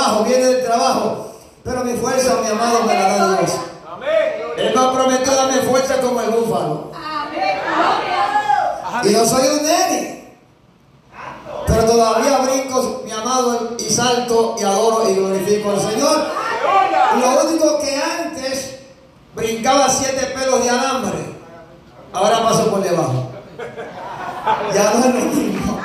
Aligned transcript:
Trabajo, 0.00 0.24
viene 0.24 0.44
del 0.46 0.64
trabajo. 0.64 1.34
Pero 1.62 1.84
mi 1.84 1.92
fuerza, 1.94 2.36
mi 2.42 2.48
amado, 2.48 2.84
me 2.84 2.94
la 2.94 3.08
da 3.08 3.36
Dios. 3.36 3.50
Él 4.56 4.72
me 4.74 4.80
ha 4.80 4.92
prometido 4.92 5.36
darme 5.36 5.58
fuerza 5.62 6.00
como 6.00 6.20
el 6.20 6.30
búfalo. 6.30 6.90
Y 9.04 9.08
no 9.10 9.24
soy 9.24 9.48
un 9.48 9.62
nene. 9.62 10.36
Pero 11.66 11.84
todavía 11.84 12.38
brinco, 12.38 13.02
mi 13.04 13.12
amado, 13.12 13.76
y 13.78 13.90
salto 13.90 14.56
y 14.58 14.64
adoro 14.64 15.08
y 15.08 15.14
glorifico 15.14 15.70
al 15.70 15.80
Señor. 15.80 16.26
Lo 17.20 17.48
único 17.48 17.78
que 17.80 17.96
antes 17.96 18.78
brincaba 19.34 19.88
siete 19.88 20.26
pelos 20.34 20.64
de 20.64 20.70
alambre, 20.70 21.36
ahora 22.12 22.42
paso 22.42 22.70
por 22.70 22.82
debajo. 22.82 23.30
Ya 24.74 24.92
no 24.94 24.98
es 25.00 25.14
lo 25.14 25.20
mismo. 25.20 25.80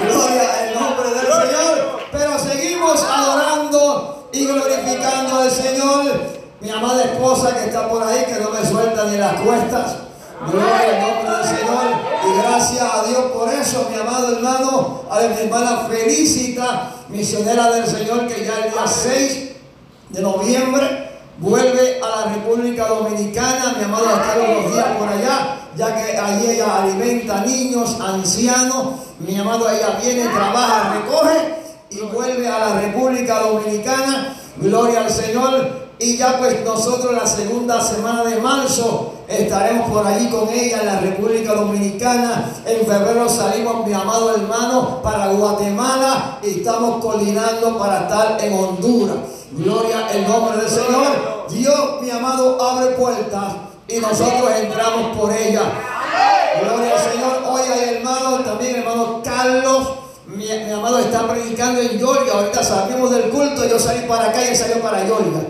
Gloria 0.00 0.42
al 0.60 0.74
nombre 0.80 1.10
del 1.10 1.26
Señor. 1.26 1.96
Pero 2.12 2.38
seguimos 2.38 3.02
adorando 3.02 3.55
y 4.36 4.46
glorificando 4.46 5.40
al 5.40 5.50
Señor. 5.50 6.36
Mi 6.60 6.70
amada 6.70 7.04
esposa 7.04 7.54
que 7.54 7.66
está 7.66 7.88
por 7.88 8.02
ahí, 8.02 8.24
que 8.24 8.40
no 8.40 8.50
me 8.50 8.66
suelta 8.66 9.04
ni 9.04 9.16
las 9.16 9.40
cuestas. 9.40 9.96
Gloria 10.50 10.96
al 10.96 11.00
nombre 11.00 11.36
del 11.36 11.58
Señor. 11.58 11.84
Y 12.24 12.42
gracias 12.42 12.82
a 12.82 13.04
Dios 13.06 13.24
por 13.32 13.52
eso, 13.52 13.88
mi 13.90 13.98
amado 13.98 14.36
hermano. 14.36 15.02
A 15.10 15.20
mi 15.20 15.38
hermana 15.38 15.86
Felicita, 15.88 16.92
misionera 17.08 17.70
del 17.70 17.86
Señor, 17.86 18.26
que 18.26 18.44
ya 18.44 18.64
el 18.64 18.72
día 18.72 18.86
6 18.86 19.50
de 20.10 20.22
noviembre 20.22 21.10
vuelve 21.38 22.00
a 22.02 22.20
la 22.20 22.34
República 22.34 22.88
Dominicana. 22.88 23.74
Mi 23.78 23.84
amado 23.84 24.04
estar 24.04 24.38
unos 24.38 24.72
días 24.72 24.86
por 24.98 25.08
allá, 25.08 25.56
ya 25.76 25.94
que 25.94 26.16
allí 26.18 26.50
ella 26.50 26.82
alimenta 26.82 27.40
niños, 27.42 27.98
ancianos. 28.00 28.86
Mi 29.18 29.38
amado 29.38 29.70
ella 29.70 29.98
viene, 30.02 30.24
trabaja, 30.28 30.94
recoge 30.94 31.65
y 31.96 32.04
vuelve 32.14 32.46
a 32.46 32.58
la 32.58 32.80
República 32.80 33.40
Dominicana. 33.40 34.36
Gloria 34.56 35.04
al 35.04 35.10
Señor. 35.10 35.86
Y 35.98 36.18
ya 36.18 36.36
pues 36.38 36.62
nosotros 36.62 37.14
la 37.14 37.26
segunda 37.26 37.80
semana 37.80 38.22
de 38.24 38.38
marzo 38.38 39.14
estaremos 39.28 39.90
por 39.90 40.06
allí 40.06 40.28
con 40.28 40.46
ella 40.50 40.80
en 40.80 40.86
la 40.86 41.00
República 41.00 41.54
Dominicana. 41.54 42.52
En 42.66 42.86
febrero 42.86 43.26
salimos, 43.30 43.86
mi 43.86 43.94
amado 43.94 44.34
hermano, 44.34 45.00
para 45.02 45.28
Guatemala 45.28 46.38
y 46.42 46.58
estamos 46.58 47.02
coordinando 47.02 47.78
para 47.78 48.00
estar 48.00 48.36
en 48.44 48.52
Honduras. 48.52 49.16
Gloria 49.52 50.06
al 50.06 50.28
nombre 50.28 50.58
del 50.58 50.68
Señor. 50.68 51.46
Dios, 51.48 52.02
mi 52.02 52.10
amado, 52.10 52.60
abre 52.60 52.90
puertas 52.96 53.54
y 53.88 53.96
nosotros 53.96 54.50
entramos 54.54 55.16
por 55.16 55.32
ella. 55.32 55.62
Gloria 56.60 56.92
al 56.92 57.12
Señor. 57.12 57.42
Hoy 57.48 57.62
hay 57.72 57.94
hermanos, 57.96 58.44
también 58.44 58.76
hermano 58.76 59.22
Carlos. 59.24 60.05
Mi, 60.36 60.50
amado 60.70 60.98
está 60.98 61.26
predicando 61.26 61.80
en 61.80 61.98
Georgia. 61.98 62.34
Ahorita 62.34 62.62
salimos 62.62 63.10
del 63.10 63.30
culto. 63.30 63.66
Yo 63.66 63.78
salí 63.78 64.06
para 64.06 64.26
acá 64.26 64.44
y 64.44 64.48
él 64.48 64.56
salió 64.56 64.82
para 64.82 64.98
Georgia. 64.98 65.40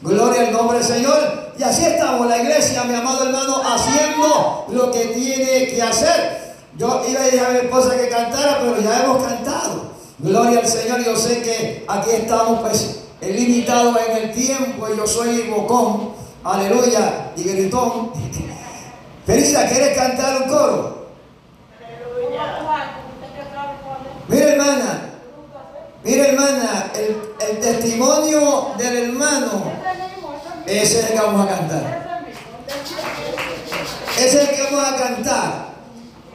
Gloria 0.00 0.48
al 0.48 0.52
nombre 0.52 0.78
del 0.78 0.86
Señor. 0.86 1.52
Y 1.58 1.62
así 1.62 1.84
estamos, 1.84 2.26
la 2.26 2.38
iglesia, 2.38 2.82
mi 2.84 2.94
amado 2.94 3.26
hermano, 3.26 3.62
haciendo 3.62 4.66
lo 4.70 4.90
que 4.90 5.06
tiene 5.06 5.66
que 5.68 5.82
hacer. 5.82 6.54
Yo 6.78 7.02
iba 7.06 7.20
a 7.20 7.24
decir 7.24 7.40
a 7.40 7.50
mi 7.50 7.58
esposa 7.58 7.94
que 7.94 8.08
cantara, 8.08 8.58
pero 8.60 8.80
ya 8.80 9.04
hemos 9.04 9.22
cantado. 9.22 9.92
Gloria 10.18 10.60
al 10.60 10.66
Señor. 10.66 11.04
Yo 11.04 11.14
sé 11.14 11.42
que 11.42 11.84
aquí 11.86 12.10
estamos, 12.10 12.60
pues, 12.60 13.00
limitados 13.20 13.96
en 14.08 14.16
el 14.16 14.32
tiempo. 14.32 14.88
Y 14.92 14.96
yo 14.96 15.06
soy 15.06 15.42
bocón. 15.42 16.12
Aleluya. 16.42 17.32
Y 17.36 17.42
gritón. 17.42 18.12
Felisa, 19.26 19.68
¿quieres 19.68 19.96
cantar 19.96 20.42
un 20.42 20.48
coro? 20.48 21.02
Mira, 24.32 24.52
hermana. 24.52 25.00
Mira, 26.04 26.26
hermana, 26.26 26.90
el, 26.94 27.22
el 27.48 27.60
testimonio 27.60 28.72
del 28.78 28.96
hermano, 29.10 29.62
ese 30.66 31.00
es 31.00 31.06
el 31.06 31.12
que 31.12 31.20
vamos 31.20 31.46
a 31.46 31.48
cantar. 31.48 32.24
Ese 34.18 34.42
es 34.42 34.48
el 34.48 34.56
que 34.56 34.62
vamos 34.62 34.88
a 34.88 34.96
cantar. 34.96 35.72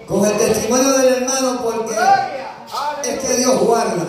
Con 0.07 0.25
el 0.25 0.38
testimonio 0.38 0.97
del 1.00 1.13
hermano, 1.16 1.59
porque 1.63 1.96
es 3.03 3.19
que 3.19 3.34
Dios 3.38 3.59
guarda. 3.59 4.06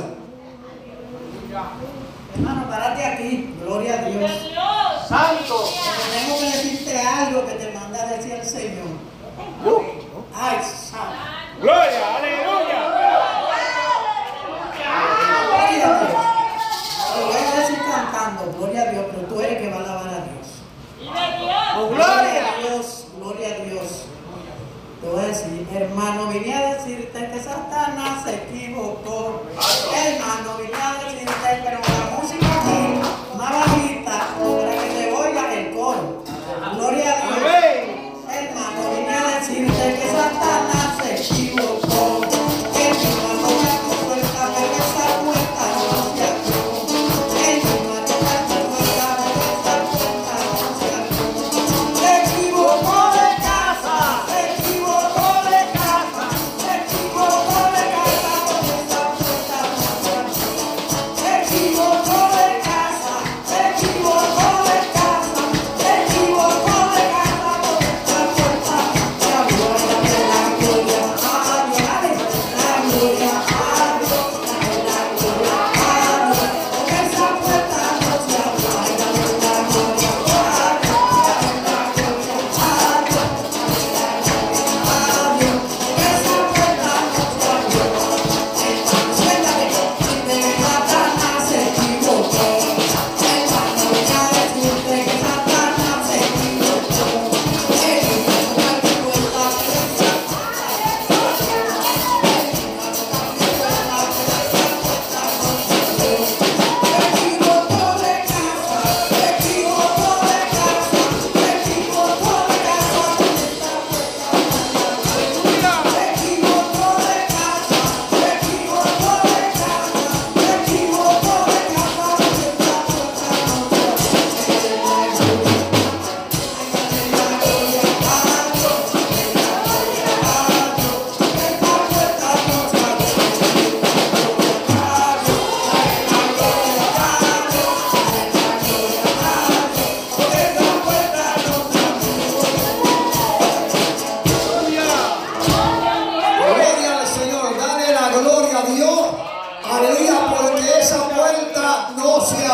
Hermano, 2.36 2.70
párate 2.70 3.04
aquí. 3.04 3.54
Gloria 3.64 3.94
a 3.94 4.04
Dios. 4.04 4.30
Santo. 5.08 5.64
Tengo 6.12 6.38
que 6.38 6.44
decirte 6.44 7.00
algo 7.00 7.46
que 7.46 7.54
te 7.54 7.72
manda 7.72 8.02
a 8.02 8.06
decir 8.06 8.32
el 8.32 8.46
Señor. 8.46 8.86
Ay, 10.34 10.58
santo. 10.62 11.38
Gloria, 11.60 12.16
aleluya. 12.16 12.87
Gloria 15.78 15.96
a 15.96 16.00
Dios. 16.00 17.14
Te 17.14 17.24
voy 17.24 17.36
a 17.36 17.60
decir 17.60 17.78
cantando, 17.90 18.52
gloria 18.58 18.82
a 18.82 18.86
Dios, 18.92 19.04
pero 19.10 19.22
tú 19.28 19.40
eres 19.40 19.58
que 19.62 19.68
va 19.70 19.76
a 19.76 19.80
alabar 19.80 20.08
a 20.08 20.24
Dios. 20.26 20.48
Oh, 21.76 21.88
Gloria 21.88 22.06
gloria. 22.06 22.48
a 22.48 22.58
Dios, 22.60 23.06
gloria 23.18 23.48
a 23.48 23.58
Dios. 23.64 24.04
Te 25.00 25.08
voy 25.08 25.20
a 25.20 25.28
decir, 25.28 25.66
hermano, 25.72 26.26
vine 26.28 26.54
a 26.54 26.74
decirte 26.74 27.30
que 27.30 27.40
Satanás 27.40 28.24
se 28.24 28.34
equivocó. 28.34 29.42
Hermano, 29.94 30.56
vine 30.58 30.74
a 30.82 30.94
decirte, 31.04 31.60
pero 31.64 31.78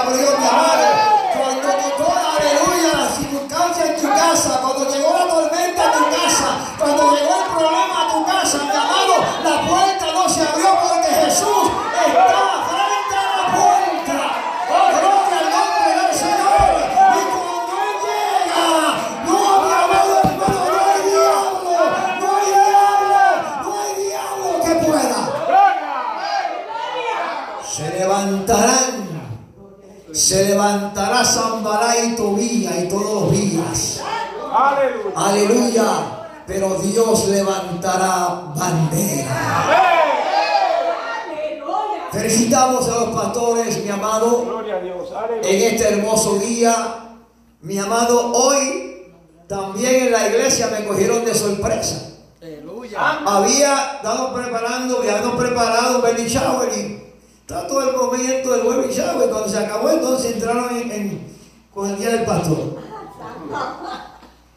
no 0.05 0.11
se 0.11 0.23
abrió, 0.23 0.34
Aleluya. 35.83 36.21
Pero 36.47 36.75
Dios 36.77 37.29
levantará 37.29 38.53
bandera. 38.55 39.81
Felicitamos 42.13 42.89
a 42.89 42.93
los 43.01 43.09
pastores, 43.09 43.83
mi 43.83 43.91
amado, 43.91 44.45
Gloria 44.45 44.77
a 44.77 44.81
Dios. 44.81 45.11
Aleluya. 45.13 45.49
en 45.51 45.75
este 45.75 45.89
hermoso 45.95 46.37
día. 46.39 47.01
Mi 47.63 47.79
amado, 47.79 48.31
hoy 48.33 49.07
también 49.49 50.07
en 50.07 50.13
la 50.13 50.29
iglesia 50.29 50.69
me 50.69 50.87
cogieron 50.87 51.25
de 51.25 51.35
sorpresa. 51.35 52.11
Había 53.27 53.95
estado 53.97 54.35
preparando, 54.35 54.99
habíamos 54.99 55.35
preparado 55.37 55.97
un 55.97 56.03
baby 56.03 56.27
shower 56.29 56.69
y 56.79 57.03
está 57.41 57.67
todo 57.67 57.81
el 57.89 57.97
movimiento 57.97 58.51
del 58.53 58.63
baby 58.67 58.93
shower. 58.93 59.31
Cuando 59.31 59.49
se 59.49 59.59
acabó, 59.59 59.89
entonces 59.91 60.33
entraron 60.35 60.77
en, 60.77 60.93
en- 60.93 61.35
con 61.73 61.89
el 61.91 61.97
día 61.99 62.11
del 62.11 62.25
pastor. 62.25 62.77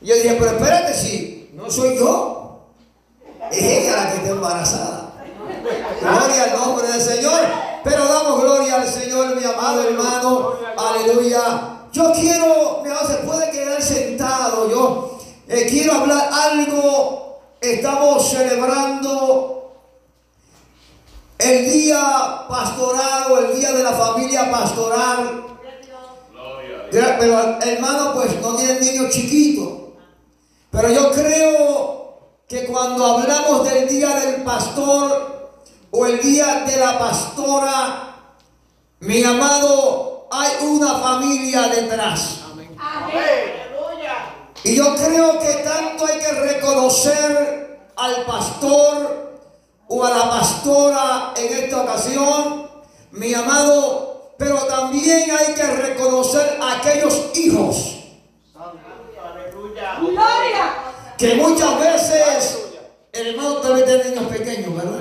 Y 0.02 0.08
yo 0.08 0.16
dije, 0.16 0.36
pero 0.40 0.52
espérate, 0.52 0.94
si 0.94 1.50
no 1.54 1.70
soy 1.70 1.98
yo, 1.98 2.60
es 3.52 3.62
ella 3.62 4.04
la 4.04 4.12
que 4.12 4.18
está 4.18 4.30
embarazada. 4.30 5.14
Gloria 6.02 6.44
al 6.44 6.60
nombre 6.60 6.88
del 6.88 7.02
Señor. 7.02 7.40
Pero 7.84 8.06
damos 8.06 8.42
gloria 8.42 8.76
al 8.82 8.88
Señor, 8.88 9.36
mi 9.36 9.44
amado 9.44 9.84
hermano. 9.84 10.54
Aleluya. 10.78 11.86
Yo 11.92 12.12
quiero, 12.12 12.82
mi 12.84 12.90
amado, 12.90 13.08
se 13.08 13.16
puede 13.18 13.50
quedar 13.50 13.82
sentado. 13.82 14.70
Yo 14.70 15.20
eh, 15.48 15.68
quiero 15.70 15.94
hablar 15.94 16.30
algo. 16.32 17.40
Estamos 17.60 18.30
celebrando 18.30 19.74
el 21.40 21.72
día 21.72 22.46
pastoral 22.48 23.32
o 23.32 23.38
el 23.40 23.60
día 23.60 23.72
de 23.72 23.84
la 23.84 23.94
familia 23.94 24.52
pastoral. 24.52 25.44
Pero 26.92 27.60
hermano, 27.62 28.14
pues 28.14 28.40
no 28.42 28.56
tienen 28.56 28.80
niños 28.80 29.10
chiquitos. 29.10 29.87
Pero 30.78 30.92
yo 30.92 31.12
creo 31.12 32.20
que 32.48 32.68
cuando 32.68 33.04
hablamos 33.04 33.68
del 33.68 33.90
día 33.90 34.10
del 34.10 34.44
pastor 34.44 35.50
o 35.90 36.06
el 36.06 36.22
día 36.22 36.66
de 36.68 36.78
la 36.78 37.00
pastora, 37.00 38.14
mi 39.00 39.24
amado, 39.24 40.28
hay 40.30 40.68
una 40.68 40.94
familia 41.00 41.64
detrás. 41.70 42.42
Amén. 42.78 42.78
Y 44.64 44.76
yo 44.76 44.96
creo 44.96 45.40
que 45.40 45.54
tanto 45.64 46.06
hay 46.06 46.20
que 46.20 46.32
reconocer 46.32 47.90
al 47.96 48.26
pastor 48.26 49.40
o 49.88 50.06
a 50.06 50.10
la 50.12 50.30
pastora 50.30 51.34
en 51.38 51.64
esta 51.64 51.82
ocasión, 51.82 52.70
mi 53.14 53.34
amado, 53.34 54.34
pero 54.38 54.58
también 54.68 55.32
hay 55.32 55.56
que 55.56 55.66
reconocer 55.66 56.60
a 56.62 56.74
aquellos 56.74 57.36
hijos 57.36 57.98
Gloria. 60.00 60.74
que 61.18 61.36
muchas 61.36 61.80
veces, 61.80 62.58
el 63.14 63.28
hermano 63.28 63.58
también 63.58 63.86
tiene 63.86 64.04
niños 64.06 64.26
pequeños, 64.32 64.76
¿verdad? 64.76 65.00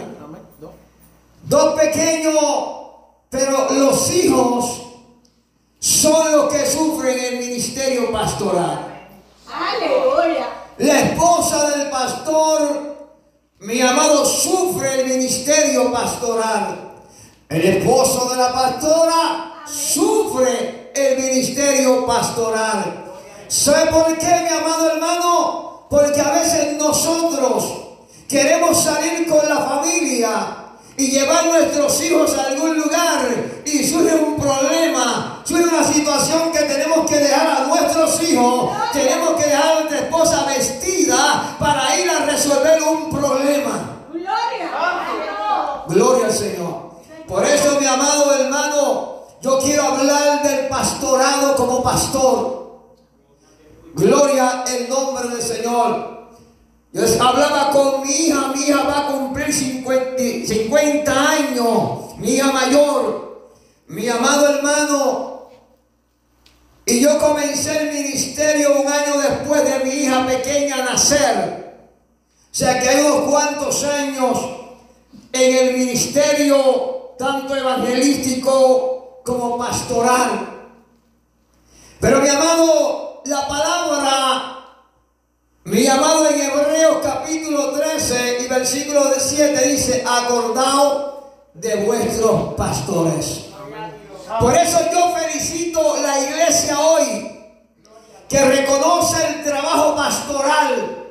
Dos 1.43 1.81
pequeños, 1.81 2.35
pero 3.31 3.71
los 3.71 4.11
hijos 4.13 4.83
son 5.79 6.33
los 6.33 6.53
que 6.53 6.67
sufren 6.67 7.19
el 7.19 7.39
ministerio 7.39 8.11
pastoral. 8.11 9.09
Aleluya. 9.53 10.49
La 10.79 11.01
esposa 11.01 11.71
del 11.71 11.89
pastor, 11.89 12.97
mi 13.61 13.81
amado, 13.81 14.25
sufre 14.27 15.03
el 15.03 15.07
ministerio 15.07 15.93
pastoral. 15.93 16.95
El 17.49 17.63
esposo 17.63 18.29
de 18.31 18.37
la 18.37 18.53
pastora 18.53 19.63
sufre 19.67 20.91
el 20.95 21.19
ministerio 21.23 22.05
pastoral. 22.05 23.06
¿Sabe 23.57 23.91
por 23.91 24.19
qué, 24.19 24.27
mi 24.27 24.49
amado 24.55 24.91
hermano? 24.93 25.87
Porque 25.89 26.21
a 26.21 26.31
veces 26.33 26.77
nosotros 26.77 27.65
queremos 28.29 28.85
salir 28.85 29.27
con 29.27 29.49
la 29.49 29.57
familia 29.57 30.57
y 30.99 31.11
llevar 31.11 31.47
nuestros 31.47 32.03
hijos 32.03 32.37
a 32.37 32.49
algún 32.49 32.79
lugar 32.79 33.63
y 33.65 33.83
surge 33.83 34.15
un 34.15 34.37
problema, 34.37 35.41
surge 35.45 35.65
una 35.65 35.83
situación 35.83 36.53
que 36.53 36.61
tenemos 36.65 37.11
que 37.11 37.17
dejar 37.17 37.49
a 37.49 37.61
nuestros 37.67 38.23
hijos, 38.25 38.73
tenemos 38.93 39.31
que 39.41 39.49
dejar 39.49 39.69
a 39.69 39.75
nuestra 39.81 39.99
esposa 40.01 40.45
vestida 40.45 41.57
para 41.59 41.99
ir 41.99 42.11
a 42.11 42.27
resolver 42.27 42.83
un 42.83 43.11
problema. 43.11 43.97
Gloria. 44.13 44.71
Gloria 45.89 46.27
al 46.27 46.33
Señor. 46.33 46.91
Por 47.27 47.43
eso, 47.43 47.81
mi 47.81 47.87
amado 47.87 48.35
hermano, 48.35 49.15
yo 49.41 49.59
quiero 49.61 49.83
hablar 49.83 50.43
del 50.43 50.69
pastorado 50.69 51.57
como 51.57 51.83
pastor. 51.83 52.56
Gloria 53.97 54.63
el 54.69 54.91
nombre 54.91 55.27
del 55.27 55.41
Señor. 55.41 56.29
Yo 56.93 57.03
hablaba 57.23 57.71
con 57.71 58.03
mi 58.03 58.13
hija, 58.13 58.49
mi 58.49 58.65
hija 58.65 58.83
va 58.83 58.99
a 58.99 59.13
cumplir 59.13 59.51
50, 59.51 60.47
50 60.47 61.31
años, 61.31 62.19
mi 62.19 62.35
hija 62.35 62.53
mayor, 62.53 63.53
mi 63.87 64.07
amado 64.07 64.55
hermano. 64.55 65.49
Y 66.85 67.01
yo 67.01 67.19
comencé 67.19 67.89
el 67.89 67.95
ministerio 67.95 68.83
un 68.83 68.87
año 68.87 69.19
después 69.19 69.65
de 69.65 69.85
mi 69.87 69.91
hija 69.91 70.27
pequeña 70.27 70.85
nacer. 70.85 71.89
O 72.53 72.55
sea 72.55 72.79
que 72.79 72.91
hay 72.91 73.03
unos 73.03 73.31
cuantos 73.31 73.83
años 73.83 74.39
en 75.33 75.69
el 75.69 75.79
ministerio, 75.79 77.15
tanto 77.19 77.57
evangelístico 77.57 79.23
como 79.25 79.57
pastoral. 79.57 80.69
Pero 81.99 82.21
mi 82.21 82.29
amado, 82.29 83.16
la 83.27 83.49
palabra 83.49 84.57
mi 85.65 85.85
amado 85.89 86.29
en 86.29 86.41
Hebreos 86.41 86.99
capítulo 87.03 87.73
13 87.73 88.39
y 88.43 88.47
versículo 88.47 89.03
7 89.19 89.69
dice, 89.69 90.05
acordaos 90.07 91.25
de 91.55 91.75
vuestros 91.85 92.55
pastores. 92.55 93.47
Por 94.39 94.55
eso 94.55 94.79
yo 94.93 95.13
felicito 95.17 95.97
la 96.03 96.21
iglesia 96.21 96.79
hoy 96.79 97.49
que 98.29 98.45
reconoce 98.45 99.17
el 99.27 99.43
trabajo 99.43 99.97
pastoral, 99.97 101.09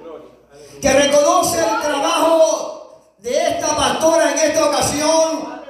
que 0.82 0.94
reconoce 0.94 1.60
el 1.60 1.82
trabajo 1.82 3.12
de 3.18 3.50
esta 3.50 3.76
pastora 3.76 4.32
en 4.32 4.40
esta 4.40 4.66
ocasión, 4.66 5.62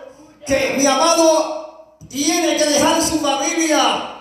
que 0.45 0.75
mi 0.77 0.85
amado 0.85 1.97
tiene 2.07 2.55
que 2.55 2.65
dejar 2.65 3.01
su 3.01 3.19
familia 3.19 4.14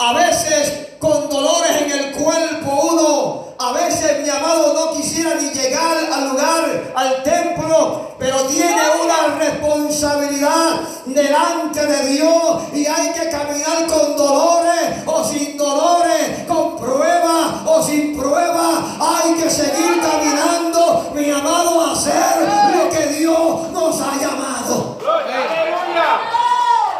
a 0.00 0.14
veces 0.14 0.88
con 0.98 1.28
dolores 1.28 1.82
en 1.82 1.90
el 1.90 2.12
cuerpo 2.12 2.88
uno, 2.92 3.44
a 3.58 3.72
veces 3.72 4.22
mi 4.22 4.30
amado 4.30 4.72
no 4.72 4.92
quisiera 4.96 5.34
ni 5.34 5.50
llegar 5.50 5.98
al 6.10 6.30
lugar, 6.30 6.92
al 6.94 7.22
templo, 7.22 8.14
pero 8.18 8.38
tiene 8.46 8.80
una 9.04 9.36
responsabilidad 9.38 10.80
delante 11.04 11.86
de 11.86 12.06
Dios 12.08 12.62
y 12.72 12.86
hay 12.86 13.12
que 13.12 13.28
caminar 13.28 13.86
con 13.86 14.16
dolores 14.16 15.04
o 15.04 15.22
sin 15.22 15.58
dolores, 15.58 16.46
con 16.48 16.78
prueba 16.78 17.62
o 17.66 17.82
sin 17.82 18.16
prueba, 18.18 18.96
hay 18.98 19.34
que 19.34 19.50
seguir 19.50 20.00
caminando, 20.00 21.12
mi 21.14 21.30
amado, 21.30 21.92
hacer 21.92 22.48
lo 22.74 22.88
que 22.88 23.06
Dios 23.18 23.70
nos 23.70 24.00
ha 24.00 24.16
llamado. 24.18 24.98
Aleluya. 25.02 26.20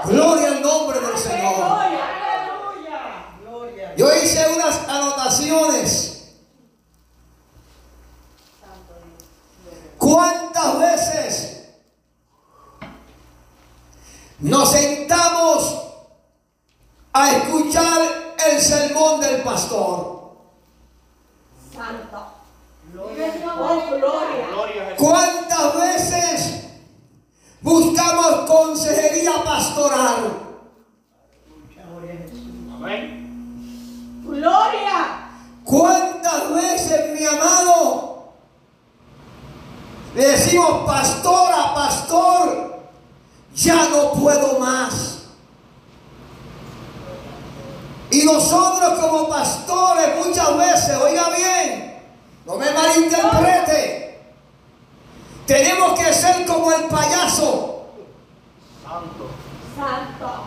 Gloria 0.04 0.48
al 0.48 0.60
nombre 0.60 1.00
del 1.00 1.16
Señor. 1.16 1.54
Aleluya. 1.62 2.10
Yo 3.96 4.06
hice 4.14 4.46
unas 4.56 4.80
¿Cuántas 9.98 10.78
veces 10.78 11.68
nos 14.40 14.70
sentamos 14.70 15.82
a 17.12 17.36
escuchar 17.36 18.00
el 18.50 18.60
sermón 18.60 19.20
del 19.20 19.42
pastor? 19.42 20.36
Santo. 21.74 22.26
Oh, 22.96 23.82
gloria. 23.88 24.46
Gloria 24.48 24.82
a 24.82 24.90
Jesús. 24.90 25.08
¿Cuántas 25.08 25.74
veces 25.74 26.60
buscamos 27.60 28.50
consejería 28.50 29.32
pastoral. 29.44 30.32
Amén. 32.72 34.22
Gloria. 34.24 35.19
¿Cuántas 35.64 36.54
veces, 36.54 37.18
mi 37.20 37.26
amado, 37.26 38.32
le 40.14 40.26
decimos, 40.28 40.84
pastora, 40.86 41.74
pastor, 41.74 42.80
ya 43.54 43.88
no 43.88 44.12
puedo 44.12 44.58
más? 44.58 45.18
Y 48.10 48.24
nosotros 48.24 48.98
como 48.98 49.28
pastores 49.28 50.26
muchas 50.26 50.56
veces, 50.56 50.96
oiga 50.96 51.28
bien, 51.30 52.02
no 52.44 52.56
me 52.56 52.70
malinterprete, 52.72 54.20
tenemos 55.46 55.98
que 55.98 56.12
ser 56.12 56.44
como 56.44 56.72
el 56.72 56.84
payaso. 56.84 57.84
Santo. 58.84 59.30
Santo. 59.76 60.44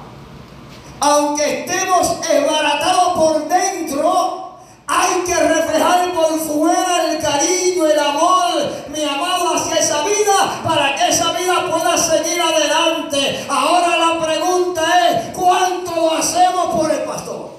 aunque 0.99 1.61
estemos 1.61 2.17
esbaratados 2.29 3.13
por 3.13 3.47
dentro, 3.47 4.52
hay 4.87 5.23
que 5.23 5.35
reflejar 5.35 6.13
por 6.13 6.39
fuera 6.39 7.11
el 7.11 7.21
cariño, 7.21 7.85
el 7.85 7.99
amor, 7.99 8.53
mi 8.89 9.03
amado, 9.03 9.55
hacia 9.55 9.79
esa 9.79 10.03
vida, 10.03 10.61
para 10.63 10.95
que 10.95 11.09
esa 11.09 11.31
vida 11.31 11.69
pueda 11.71 11.97
seguir 11.97 12.41
adelante. 12.41 13.45
Ahora 13.49 13.97
la 13.97 14.25
pregunta 14.25 15.09
es, 15.09 15.35
¿cuánto 15.35 15.95
lo 15.95 16.13
hacemos 16.17 16.75
por 16.75 16.91
el 16.91 17.03
pastor? 17.03 17.51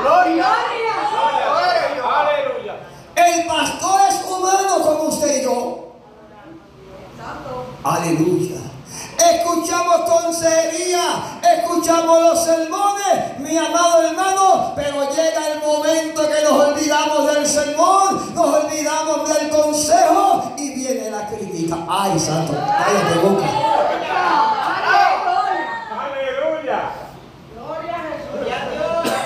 Gloria. 0.00 0.46
Gloria. 0.46 1.48
Aleluya. 2.04 2.76
El 3.14 3.46
pastor 3.46 4.00
es 4.08 4.24
humano 4.24 4.80
como 4.82 5.02
usted 5.04 5.40
y 5.40 5.44
yo. 5.44 5.92
Aleluya. 7.84 8.60
Escuchamos 9.18 10.02
consejería, 10.02 11.40
escuchamos 11.42 12.20
los 12.20 12.44
sermones, 12.44 13.38
mi 13.40 13.56
amado 13.56 14.02
hermano, 14.02 14.72
pero 14.76 15.10
llega 15.10 15.48
el 15.52 15.60
momento 15.60 16.22
que 16.28 16.42
nos 16.44 16.52
olvidamos 16.52 17.34
del 17.34 17.44
sermón, 17.44 18.32
nos 18.34 18.64
olvidamos 18.64 19.28
del 19.28 19.48
consejo 19.50 20.52
y 20.56 20.72
viene 20.72 21.10
la 21.10 21.26
crítica. 21.26 21.78
Ay, 21.88 22.16
santo, 22.18 22.52
cállate 22.52 23.18
boca. 23.18 23.46
Aleluya. 25.98 26.90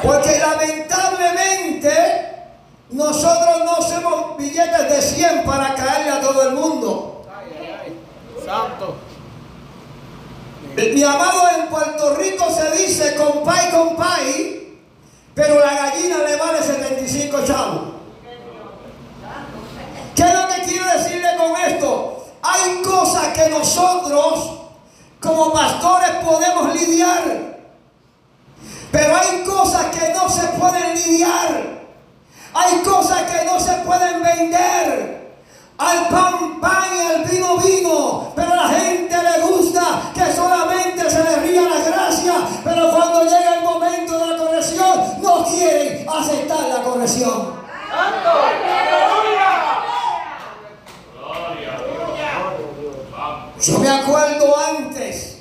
Porque 0.03 0.39
lamentablemente 0.39 2.33
nosotros 2.91 3.65
no 3.65 3.77
hacemos 3.77 4.37
billetes 4.39 4.89
de 4.89 5.03
100 5.03 5.45
para 5.45 5.75
caerle 5.75 6.13
a 6.13 6.21
todo 6.23 6.49
el 6.49 6.55
mundo. 6.55 7.27
Santo. 8.45 9.02
Mi 10.91 11.03
amado, 11.05 11.49
en 11.57 11.69
Puerto 11.69 12.17
Rico 12.17 12.47
se 12.51 12.71
dice 12.77 13.15
compay, 13.15 13.71
compay, 13.71 14.79
pero 15.35 15.61
la 15.61 15.75
gallina 15.75 16.19
le 16.19 16.37
vale 16.37 16.63
75 16.63 17.45
chavos. 17.45 17.83
¿Qué 20.17 20.23
es 20.23 20.35
lo 20.35 20.49
que 20.49 20.63
quiero 20.63 20.85
decirle 20.87 21.29
con 21.37 21.61
esto? 21.61 22.27
Hay 22.43 22.83
cosas 22.83 23.29
que 23.29 23.49
nosotros 23.49 24.59
como 25.21 25.53
pastores 25.53 26.11
podemos 26.25 26.75
lidiar, 26.75 27.59
pero 28.91 29.17
hay 29.17 29.43
cosas 29.45 29.87
que 29.87 30.13
no 30.13 30.29
se 30.29 30.47
pueden 30.49 30.95
lidiar. 30.95 31.83
Hay 32.55 32.83
cosas 32.83 33.23
que 33.23 33.45
no 33.45 33.59
se 33.59 33.73
pueden 33.79 34.23
vender. 34.23 35.22
Al 35.83 36.09
pan 36.09 36.61
pan 36.61 36.85
y 36.95 37.01
al 37.01 37.25
vino 37.25 37.57
vino, 37.59 38.33
pero 38.37 38.53
a 38.53 38.57
la 38.57 38.69
gente 38.69 39.17
le 39.21 39.43
gusta 39.47 40.13
que 40.15 40.33
solamente 40.33 41.11
se 41.11 41.25
le 41.25 41.37
ría 41.37 41.63
la 41.63 41.85
gracia, 41.85 42.35
pero 42.63 42.89
cuando 42.91 43.25
llega 43.25 43.57
el 43.57 43.65
momento 43.65 44.17
de 44.17 44.27
la 44.29 44.37
corrección 44.37 45.21
no 45.21 45.45
quieren 45.45 46.09
aceptar 46.09 46.69
la 46.69 46.83
corrección. 46.85 47.63
Yo 53.61 53.79
me 53.79 53.89
acuerdo 53.89 54.55
antes, 54.79 55.39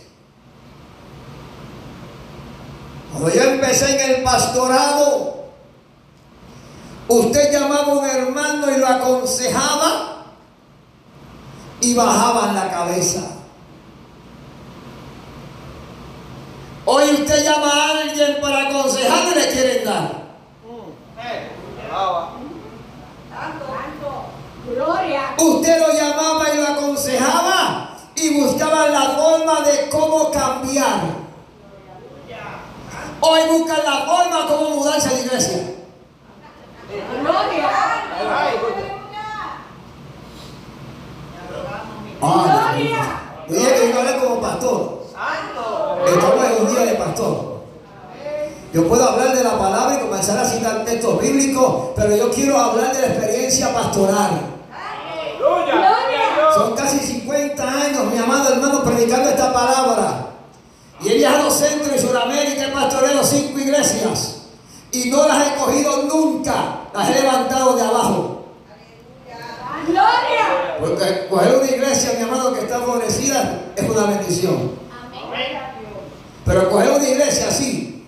cuando 3.12 3.30
yo 3.30 3.42
empecé 3.44 4.04
en 4.04 4.16
el 4.16 4.24
pastorado, 4.24 5.46
usted 7.08 7.52
llamaba 7.52 7.94
a 7.94 7.96
un 7.96 8.06
hermano 8.06 8.72
y 8.72 8.78
lo 8.78 8.88
aconsejaba 8.88 10.21
y 11.82 11.94
bajaban 11.96 12.56
la 12.56 12.70
cabeza. 12.70 13.22
Hoy 16.86 17.04
usted 17.12 17.44
llama 17.44 17.72
a 17.72 18.02
alguien 18.02 18.38
para 18.42 18.70
aconsejar 18.70 19.28
y 19.32 19.40
le 19.40 19.48
quieren 19.52 19.86
dar. 19.86 20.22
Gloria. 24.74 25.36
Usted 25.38 25.80
lo 25.80 25.94
llamaba 25.94 26.50
y 26.54 26.58
lo 26.58 26.68
aconsejaba 26.68 27.98
y 28.16 28.42
buscaban 28.42 28.92
la 28.92 29.02
forma 29.02 29.62
de 29.62 29.90
cómo 29.90 30.32
cambiar. 30.32 31.22
Hoy 33.20 33.42
buscan 33.50 33.80
la 33.84 34.06
forma 34.06 34.48
cómo 34.48 34.70
mudarse 34.72 35.10
a 35.10 35.14
la 35.14 35.20
iglesia. 35.20 35.76
Gloria. 37.22 39.01
Que 42.74 43.94
a 43.94 44.00
hablar 44.00 44.20
como 44.24 44.42
pastor. 44.42 45.04
Estamos 46.08 46.46
en 46.46 46.66
un 46.66 46.74
día 46.74 46.86
de 46.86 46.94
pastor. 46.96 47.52
Yo 48.74 48.88
puedo 48.88 49.10
hablar 49.10 49.36
de 49.36 49.44
la 49.44 49.60
palabra 49.60 49.96
y 49.96 50.08
comenzar 50.08 50.38
a 50.38 50.46
citar 50.46 50.86
textos 50.86 51.22
bíblicos, 51.22 51.90
pero 51.96 52.16
yo 52.16 52.32
quiero 52.32 52.58
hablar 52.58 52.94
de 52.96 53.02
la 53.02 53.08
experiencia 53.08 53.74
pastoral. 53.74 54.30
Son 56.56 56.76
casi 56.76 57.00
50 57.00 57.64
años, 57.64 58.06
mi 58.06 58.18
amado 58.18 58.54
hermano, 58.54 58.84
predicando 58.84 59.30
esta 59.30 59.52
palabra. 59.52 60.28
Y 61.02 61.10
he 61.10 61.16
viajado 61.16 61.52
centro 61.52 61.94
y 61.94 62.00
Sudamérica, 62.00 62.68
he 62.68 62.72
pastoreado 62.72 63.24
cinco 63.24 63.60
iglesias. 63.60 64.44
Y 64.94 65.10
no 65.10 65.28
las 65.28 65.48
he 65.48 65.56
cogido 65.56 66.04
nunca, 66.04 66.82
las 66.94 67.10
he 67.10 67.22
levantado 67.22 67.76
de 67.76 67.82
abajo. 67.82 68.41
Gloria. 69.88 70.78
Porque 70.80 71.28
coger 71.30 71.56
una 71.56 71.72
iglesia, 71.72 72.14
mi 72.18 72.24
amado, 72.24 72.54
que 72.54 72.62
está 72.62 72.80
florecida, 72.80 73.62
es 73.76 73.90
una 73.90 74.06
bendición. 74.06 74.80
Pero 76.46 76.70
coger 76.70 76.92
una 76.92 77.08
iglesia 77.08 77.48
así, 77.48 78.08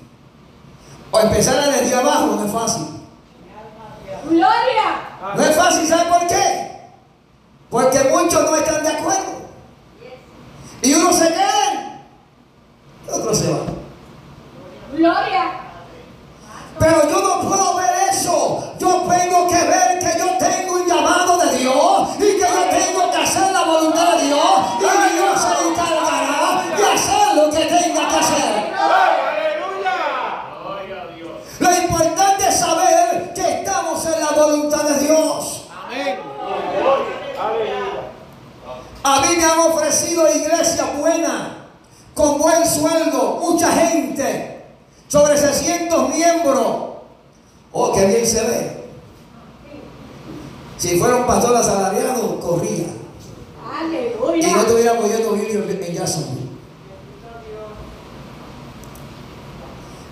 o 1.12 1.20
empezar 1.20 1.72
desde 1.72 1.96
abajo, 1.96 2.28
no 2.36 2.46
es 2.46 2.52
fácil. 2.52 2.88
Gloria. 4.30 5.36
No 5.36 5.42
es 5.42 5.56
fácil, 5.56 5.88
¿sabe 5.88 6.10
por 6.10 6.28
qué? 6.28 6.72
Porque 7.70 8.00
muchos 8.10 8.50
no 8.50 8.56
están 8.56 8.84
de 8.84 8.90
acuerdo. 8.90 9.44
Y 10.82 10.94
uno 10.94 11.14
se 11.14 11.28
queda, 11.28 12.02
y 13.08 13.12
otro 13.12 13.34
se 13.34 13.52
va. 13.52 13.60
Gloria. 14.96 15.52
Pero 16.78 17.10
yo 17.10 17.22
no 17.22 17.48
puedo 17.48 17.76
ver 17.78 18.10
eso. 18.12 18.74
Yo 18.80 19.06
tengo 19.08 19.48
que 19.48 19.64
ver 19.64 20.00
que 20.00 20.20
yo 20.20 20.38
tengo 20.38 20.83
llamado 20.94 21.38
de 21.38 21.58
Dios 21.58 22.10
y 22.18 22.20
que 22.20 22.40
yo 22.40 22.70
tengo 22.70 23.12
que 23.12 23.18
hacer 23.18 23.52
la 23.52 23.64
voluntad 23.64 24.16
de 24.16 24.26
Dios 24.26 24.44
y 24.80 25.14
Dios 25.14 25.42
se 25.42 25.68
encargará 25.68 26.64
de 26.76 26.86
hacer 26.86 27.36
lo 27.36 27.50
que 27.50 27.66
tenga 27.66 28.08
que 28.08 28.16
hacer. 28.16 28.74
Aleluya. 28.80 29.96
Lo 31.60 31.72
importante 31.84 32.48
es 32.48 32.56
saber 32.56 33.34
que 33.34 33.42
estamos 33.42 34.06
en 34.06 34.20
la 34.20 34.32
voluntad 34.32 34.84
de 34.84 35.06
Dios. 35.06 35.66
Aleluya. 35.90 36.24
A 39.06 39.20
mí 39.20 39.36
me 39.36 39.44
han 39.44 39.60
ofrecido 39.60 40.34
iglesia 40.34 40.86
buena, 40.98 41.68
con 42.14 42.38
buen 42.38 42.66
sueldo, 42.66 43.40
mucha 43.42 43.70
gente, 43.72 44.66
sobre 45.10 45.38
600 45.38 46.10
miembros. 46.10 46.94
Oh, 47.74 47.92
qué 47.94 48.06
bien 48.06 48.26
se 48.26 48.42
ve. 48.44 48.83
Si 50.84 51.00
fuera 51.00 51.16
un 51.16 51.26
pastor 51.26 51.56
asalariado, 51.56 52.42
corría. 52.42 52.88
Y 52.88 52.92
no 54.12 54.28
Aleluya. 54.28 54.62
estuviéramos 54.64 55.10
yendo 55.10 55.32
Billy 55.32 55.86
en 55.88 55.94
Jacksonville. 55.96 56.50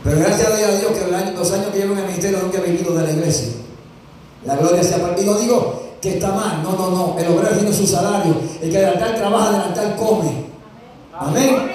Pero 0.05 0.19
gracias 0.19 0.47
a 0.49 0.55
Dios 0.55 0.91
que 0.93 1.13
año- 1.13 1.31
los 1.37 1.51
años 1.51 1.67
que 1.73 1.77
llevo 1.79 1.91
en 1.91 1.99
el 1.99 2.05
ministerio 2.05 2.39
nunca 2.41 2.59
he 2.59 2.61
venido 2.61 2.93
de 2.93 3.03
la 3.03 3.11
iglesia. 3.11 3.49
La 4.45 4.55
gloria 4.55 4.81
sea 4.81 4.99
para 4.99 5.19
Y 5.19 5.25
no 5.25 5.33
digo 5.33 5.81
que 6.01 6.13
está 6.15 6.29
mal, 6.31 6.63
no, 6.63 6.71
no, 6.71 6.89
no. 6.89 7.19
El 7.19 7.27
obrero 7.33 7.53
tiene 7.57 7.73
su 7.73 7.85
salario. 7.85 8.33
El 8.61 8.71
que 8.71 8.77
de 8.77 8.85
altar 8.85 9.15
trabaja, 9.15 9.51
del 9.51 9.61
altar 9.63 9.95
come. 9.97 10.45
Amén. 11.13 11.69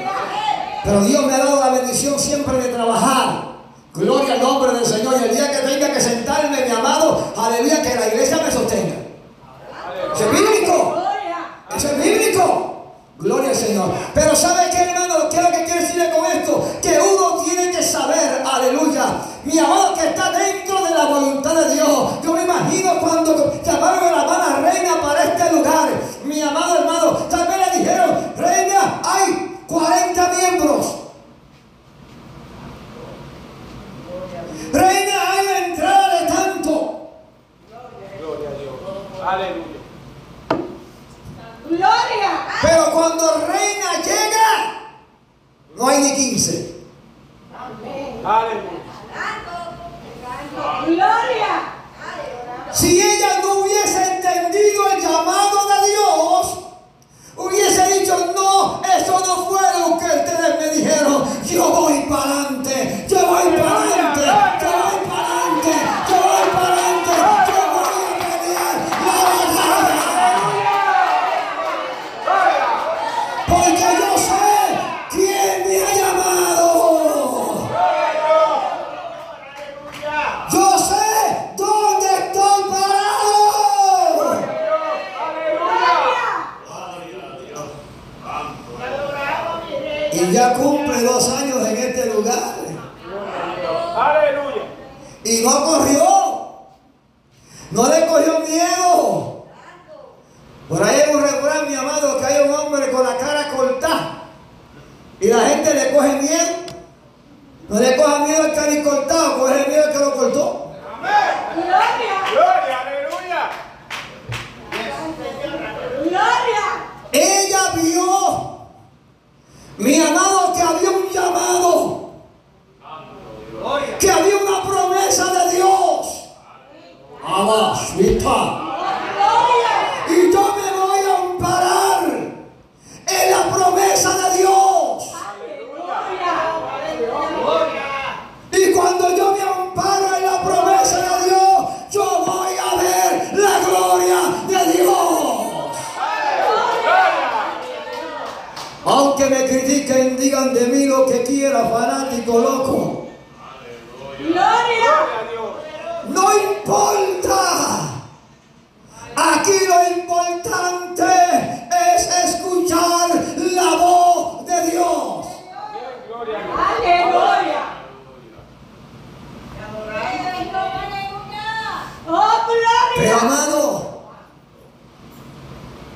Pero 0.85 1.05
Dios 1.05 1.27
me 1.27 1.35
ha 1.35 1.39
dado 1.39 1.61
la 1.61 1.69
bendición 1.69 2.19
siempre 2.19 2.57
de 2.63 2.69
trabajar. 2.71 3.57
Gloria 3.95 4.35
al 4.35 4.43
nombre 4.43 4.73
del 4.75 4.85
Señor. 4.85 5.15
Y 5.21 5.25
el 5.25 5.35
día 5.35 5.51
que 5.51 5.59
tenga 5.67 5.91
que 5.93 6.01
sentarme, 6.01 6.67
mi 6.67 6.71
amado, 6.71 7.33
aleluya, 7.35 7.81
que 7.81 7.95
la 7.95 8.09
iglesia 8.09 8.39
me 8.45 8.51
sostenga. 10.19 10.56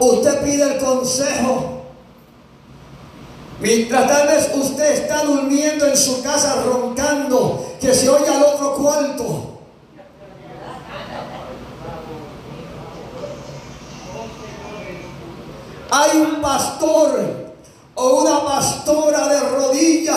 Usted 0.07 0.43
pide 0.43 0.63
el 0.63 0.79
consejo. 0.79 1.83
Mientras 3.61 4.07
tal 4.09 4.29
vez 4.29 4.51
usted 4.55 4.93
está 4.93 5.23
durmiendo 5.25 5.87
en 5.87 5.97
su 5.97 6.23
casa 6.23 6.63
roncando, 6.63 7.75
que 7.81 7.95
se 7.95 8.09
oye 8.09 8.29
al 8.29 8.43
otro 8.43 8.75
cuarto. 8.75 9.47
Hay 15.91 16.19
un 16.19 16.41
pastor 16.41 17.53
o 17.95 18.21
una 18.23 18.45
pastora 18.45 19.29
de 19.29 19.41
rodillas 19.41 20.17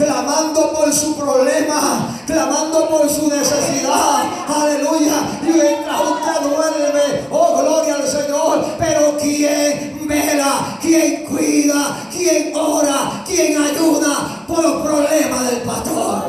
clamando 0.00 0.72
por 0.72 0.92
su 0.92 1.14
problema, 1.14 2.18
clamando 2.26 2.88
por 2.88 3.08
su 3.10 3.28
necesidad. 3.28 4.24
Aleluya. 4.48 5.38
Y 5.42 5.52
mientras 5.52 6.00
usted 6.00 6.40
duerme, 6.48 7.26
oh 7.30 7.58
gloria 7.60 7.96
al 7.96 8.08
Señor. 8.08 8.64
Pero 8.78 9.18
¿quién 9.18 10.06
vela? 10.08 10.78
¿Quién 10.80 11.26
cuida? 11.26 12.08
¿Quién 12.10 12.56
ora? 12.56 13.22
¿Quién 13.26 13.62
ayuda 13.62 14.44
por 14.48 14.62
los 14.62 14.86
problemas 14.86 15.50
del 15.50 15.60
pastor? 15.62 16.22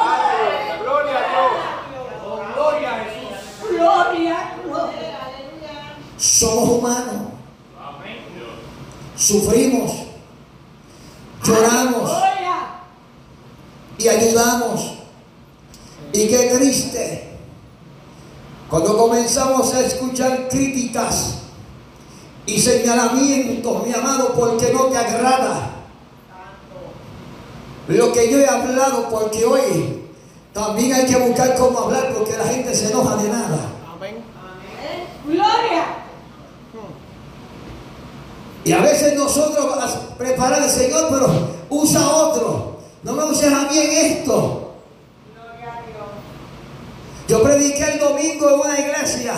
Aleluya. 0.00 0.78
Gloria 0.82 1.18
a 1.18 1.22
Dios. 1.32 2.54
Gloria 2.54 2.90
a 2.90 2.98
Jesús. 3.00 3.70
Gloria. 3.70 4.36
Gloria. 4.64 5.18
Somos 6.16 6.68
humanos. 6.70 7.34
Sufrimos. 9.16 9.92
Lloramos. 11.44 12.10
Gloria. 12.10 12.34
Y 13.98 14.08
ayudamos. 14.08 14.98
Y 16.12 16.28
qué 16.28 16.50
triste 16.56 17.34
cuando 18.68 18.96
comenzamos 18.96 19.72
a 19.74 19.80
escuchar 19.80 20.48
críticas 20.48 21.36
y 22.46 22.60
señalamientos, 22.60 23.86
mi 23.86 23.92
amado, 23.92 24.34
porque 24.34 24.72
no 24.72 24.86
te 24.86 24.96
agrada 24.96 25.70
lo 27.88 28.12
que 28.12 28.30
yo 28.30 28.38
he 28.38 28.48
hablado, 28.48 29.08
porque 29.10 29.44
hoy 29.44 30.02
también 30.52 30.92
hay 30.92 31.06
que 31.06 31.16
buscar 31.16 31.54
cómo 31.56 31.78
hablar, 31.80 32.12
porque 32.14 32.36
la 32.36 32.44
gente 32.44 32.74
se 32.74 32.90
enoja 32.90 33.16
de 33.16 33.28
nada. 33.28 33.70
Gloria. 35.26 35.84
Y 38.64 38.72
a 38.72 38.80
veces 38.80 39.14
nosotros 39.14 39.66
preparamos, 40.16 40.70
Señor, 40.70 41.08
pero 41.10 41.28
usa 41.70 42.08
otro. 42.08 42.73
No 43.04 43.12
me 43.12 43.24
uses 43.24 43.52
a 43.52 43.70
mí 43.70 43.78
en 43.78 43.90
esto. 43.90 44.72
Yo 47.28 47.42
prediqué 47.42 47.92
el 47.92 47.98
domingo 47.98 48.48
en 48.48 48.60
una 48.60 48.80
iglesia. 48.80 49.34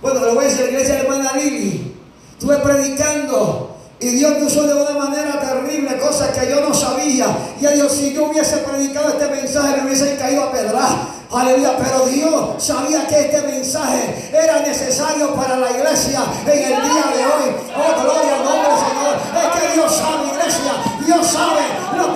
Bueno, 0.00 0.20
lo 0.20 0.34
voy 0.34 0.44
a 0.44 0.48
decir, 0.48 0.64
la 0.66 0.70
iglesia 0.70 0.94
de 0.94 1.00
hermana 1.00 1.32
Lili. 1.34 1.96
Estuve 2.32 2.58
predicando 2.58 3.76
y 4.00 4.08
Dios 4.08 4.38
me 4.38 4.44
usó 4.44 4.64
de 4.64 4.74
una 4.74 4.90
manera 4.90 5.40
terrible, 5.40 5.98
cosas 5.98 6.36
que 6.36 6.48
yo 6.48 6.60
no 6.60 6.74
sabía. 6.74 7.26
Y 7.60 7.66
a 7.66 7.70
Dios, 7.70 7.92
si 7.92 8.12
yo 8.12 8.26
hubiese 8.26 8.58
predicado 8.58 9.08
este 9.08 9.28
mensaje, 9.28 9.76
me 9.78 9.86
hubiesen 9.86 10.16
caído 10.16 10.44
a 10.44 10.52
pedrar. 10.52 11.14
Aleluya, 11.32 11.76
pero 11.76 12.06
Dios 12.06 12.62
sabía 12.62 13.06
que 13.08 13.20
este 13.20 13.42
mensaje 13.42 14.30
era 14.32 14.60
necesario 14.60 15.34
para 15.34 15.56
la 15.56 15.70
iglesia 15.70 16.20
en 16.44 16.58
el 16.58 16.82
día 16.82 17.04
de 17.16 17.24
hoy. 17.24 17.56
Oh, 17.74 18.02
gloria 18.02 18.36
al 18.36 18.44
nombre 18.44 18.68
del 18.68 18.78
Señor. 18.78 19.16
Es 19.42 19.60
que 19.60 19.72
Dios 19.74 19.96
sabe, 19.96 20.28
iglesia. 20.28 20.72
Dios 21.04 21.26
sabe. 21.26 21.84
Pastores 21.94 22.13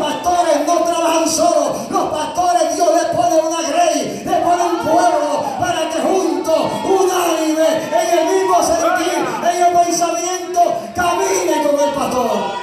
trabajan 0.84 1.28
solos. 1.28 1.90
Los 1.90 2.10
pastores, 2.10 2.74
Dios 2.74 2.88
les 2.94 3.16
pone 3.16 3.36
una 3.36 3.62
grey, 3.68 4.22
le 4.24 4.36
pone 4.40 4.62
un 4.62 4.78
pueblo 4.78 5.44
para 5.58 5.88
que 5.90 6.00
juntos, 6.00 6.60
unánime, 6.84 7.68
en 7.92 8.18
el 8.18 8.24
mismo 8.34 8.62
sentir, 8.62 9.18
en 9.42 9.62
el 9.62 9.84
pensamiento, 9.84 10.60
caminen 10.94 11.66
con 11.66 11.88
el 11.88 11.94
pastor. 11.94 12.58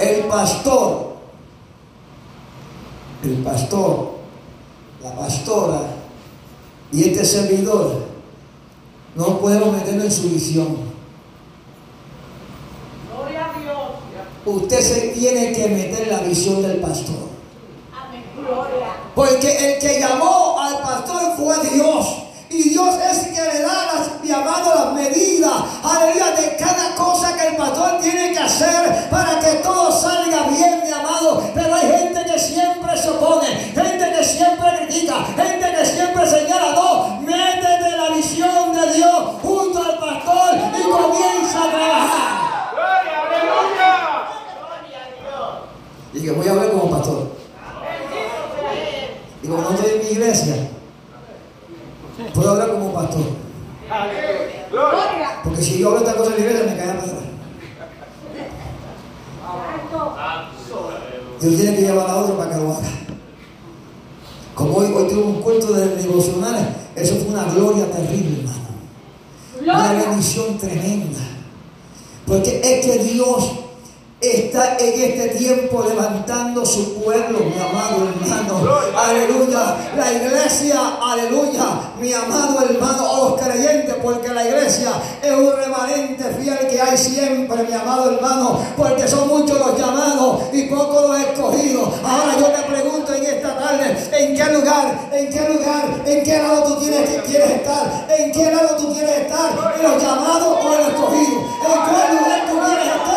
El 0.00 0.24
pastor, 0.24 1.16
el 3.22 3.36
pastor, 3.42 4.14
la 5.02 5.14
pastora 5.14 5.80
y 6.92 7.08
este 7.08 7.24
servidor 7.24 8.04
no 9.14 9.38
podemos 9.38 9.72
meternos 9.72 10.04
en 10.04 10.10
su 10.12 10.28
visión. 10.30 10.76
Gloria 13.12 13.46
a 13.46 13.58
Dios. 13.58 13.78
Usted 14.46 14.80
se 14.80 15.00
tiene 15.08 15.52
que 15.52 15.68
meter 15.68 16.02
en 16.02 16.10
la 16.10 16.20
visión 16.20 16.62
del 16.62 16.76
pastor. 16.76 17.34
Porque 19.14 19.74
el 19.74 19.78
que 19.78 20.00
llamó 20.00 20.60
al 20.60 20.78
pastor 20.82 21.36
fue 21.36 21.56
Dios. 21.70 22.24
Y 22.50 22.68
Dios 22.70 22.94
es 23.10 23.26
el 23.26 23.34
que 23.34 23.40
le 23.40 23.62
da 23.62 23.86
las, 23.86 24.22
llamado 24.22 24.74
las 24.74 24.92
medidas, 24.92 25.52
aleluya, 25.82 26.30
de 26.32 26.56
cada 26.56 26.94
cosa 26.94 27.34
que 27.36 27.48
el 27.48 27.56
pastor 27.56 27.98
tiene 28.00 28.32
que 28.32 28.38
hacer 28.38 29.08
para 29.10 29.40
que 29.40 29.54
todo 29.56 29.90
salga 29.90 30.46
bien, 30.48 30.82
mi 30.84 30.92
amado. 30.92 31.50
Pero 31.54 31.74
hay 31.74 31.90
gente 31.90 32.24
que 32.24 32.38
siempre 32.38 32.96
se 32.96 33.10
opone, 33.10 33.46
gente 33.46 34.12
que 34.16 34.24
siempre 34.24 34.86
critica, 34.86 35.24
gente 35.36 35.76
que 35.76 35.86
siempre 35.86 36.26
señala, 36.26 36.72
no, 36.74 37.20
métete 37.22 37.96
la 37.96 38.10
visión 38.14 38.72
de 38.72 38.92
Dios 38.92 39.24
junto 39.42 39.78
al 39.82 39.98
pastor 39.98 40.54
y 40.78 40.82
comienza 40.82 41.58
a 41.58 41.70
trabajar. 41.70 42.70
¡Gloria, 42.72 43.22
aleluya! 43.22 44.14
Y 46.14 46.22
que 46.22 46.30
voy 46.30 46.46
a 46.46 46.50
hablar 46.52 46.70
como 46.70 46.90
pastor. 46.90 47.32
Y 49.42 49.46
como 49.48 49.62
no 49.62 49.70
estoy 49.70 49.90
en 49.90 49.98
mi 49.98 50.12
iglesia, 50.12 50.70
puedo 52.32 52.50
hablar 52.52 52.70
como 52.70 52.94
pastor. 52.94 53.24
Porque 55.42 55.62
si 55.62 55.78
yo 55.78 55.88
hablo 55.88 56.00
esta 56.00 56.14
cosa 56.16 56.34
en 56.34 56.40
la 56.40 56.46
iglesia, 56.46 56.72
me 56.72 56.78
cae 56.78 56.90
a 56.90 57.00
pasar. 57.00 57.24
Santo. 59.90 60.16
Dios 61.40 61.56
tiene 61.56 61.76
que 61.76 61.82
llevar 61.82 62.08
a 62.08 62.16
otro 62.16 62.36
para 62.36 62.50
que 62.50 62.56
lo 62.56 62.72
haga. 62.72 62.88
Como 64.54 64.76
hoy, 64.76 64.92
hoy 64.94 65.08
tuvimos 65.08 65.36
un 65.36 65.42
culto 65.42 65.72
de 65.72 65.96
devocionales, 65.96 66.68
eso 66.94 67.16
fue 67.16 67.28
una 67.28 67.44
gloria 67.44 67.90
terrible, 67.90 68.40
hermano. 68.40 68.64
Una 69.60 69.92
bendición 69.92 70.56
tremenda. 70.58 71.20
Porque 72.26 72.60
es 72.62 72.86
que 72.86 73.04
Dios 73.04 73.63
está 74.30 74.76
en 74.78 75.00
este 75.00 75.28
tiempo 75.38 75.84
levantando 75.86 76.64
su 76.64 77.02
pueblo, 77.02 77.40
mi 77.40 77.54
amado 77.60 78.08
hermano. 78.08 78.78
Aleluya. 78.96 79.76
La 79.96 80.12
iglesia, 80.12 80.98
aleluya. 81.02 81.92
Mi 82.00 82.12
amado 82.12 82.64
hermano, 82.68 83.10
o 83.10 83.30
los 83.30 83.40
creyentes, 83.40 83.94
porque 84.02 84.32
la 84.32 84.44
iglesia 84.44 84.90
es 85.22 85.32
un 85.32 85.52
remanente 85.56 86.24
fiel 86.40 86.58
que 86.68 86.80
hay 86.80 86.96
siempre, 86.96 87.62
mi 87.64 87.74
amado 87.74 88.12
hermano. 88.12 88.60
Porque 88.76 89.06
son 89.08 89.28
muchos 89.28 89.58
los 89.58 89.78
llamados 89.78 90.42
y 90.52 90.62
pocos 90.64 91.08
los 91.08 91.18
escogidos. 91.18 91.88
Ahora 92.04 92.36
yo 92.38 92.46
te 92.46 92.62
pregunto 92.62 93.14
en 93.14 93.24
esta 93.24 93.58
tarde, 93.58 93.96
¿en 94.12 94.36
qué 94.36 94.44
lugar, 94.52 95.08
en 95.12 95.30
qué 95.30 95.40
lugar, 95.48 96.02
en 96.06 96.24
qué 96.24 96.38
lado 96.38 96.62
tú 96.64 96.80
tienes, 96.80 97.10
quieres 97.26 97.50
estar? 97.50 98.06
¿En 98.08 98.32
qué 98.32 98.50
lado 98.50 98.76
tú 98.76 98.92
quieres 98.92 99.18
estar? 99.18 99.50
¿En 99.76 99.82
los 99.82 100.02
llamados 100.02 100.58
o 100.64 100.72
en 100.72 100.78
los 100.78 100.88
escogidos? 100.88 101.42
¿En 101.64 101.80
cuál 101.80 102.16
lugar 102.16 102.46
tú 102.48 102.58
quieres 102.60 102.86
estar? 102.86 103.13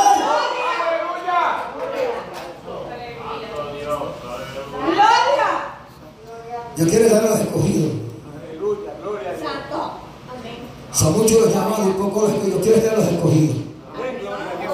Yo 6.78 6.86
quiero 6.88 7.06
estar 7.06 7.24
en 7.24 7.30
los 7.32 7.40
escogidos. 7.40 7.92
¡Aleluya! 8.38 8.92
¡Gloria 9.02 9.30
a 9.32 9.34
Dios! 9.34 9.50
Santo. 9.52 9.92
Amén. 10.30 10.58
Son 10.94 11.18
muchos 11.18 11.42
los 11.42 11.54
llamados 11.54 11.88
y 11.88 11.92
pocos 11.92 12.24
los 12.24 12.32
escogidos. 12.34 12.60
Yo 12.60 12.62
quiero 12.62 12.78
estar 12.78 12.94
en 12.94 13.00
los 13.00 13.14
escogidos. 13.14 13.56
Amén, 13.96 14.18
gloria 14.22 14.46
a 14.46 14.62
Dios. 14.62 14.74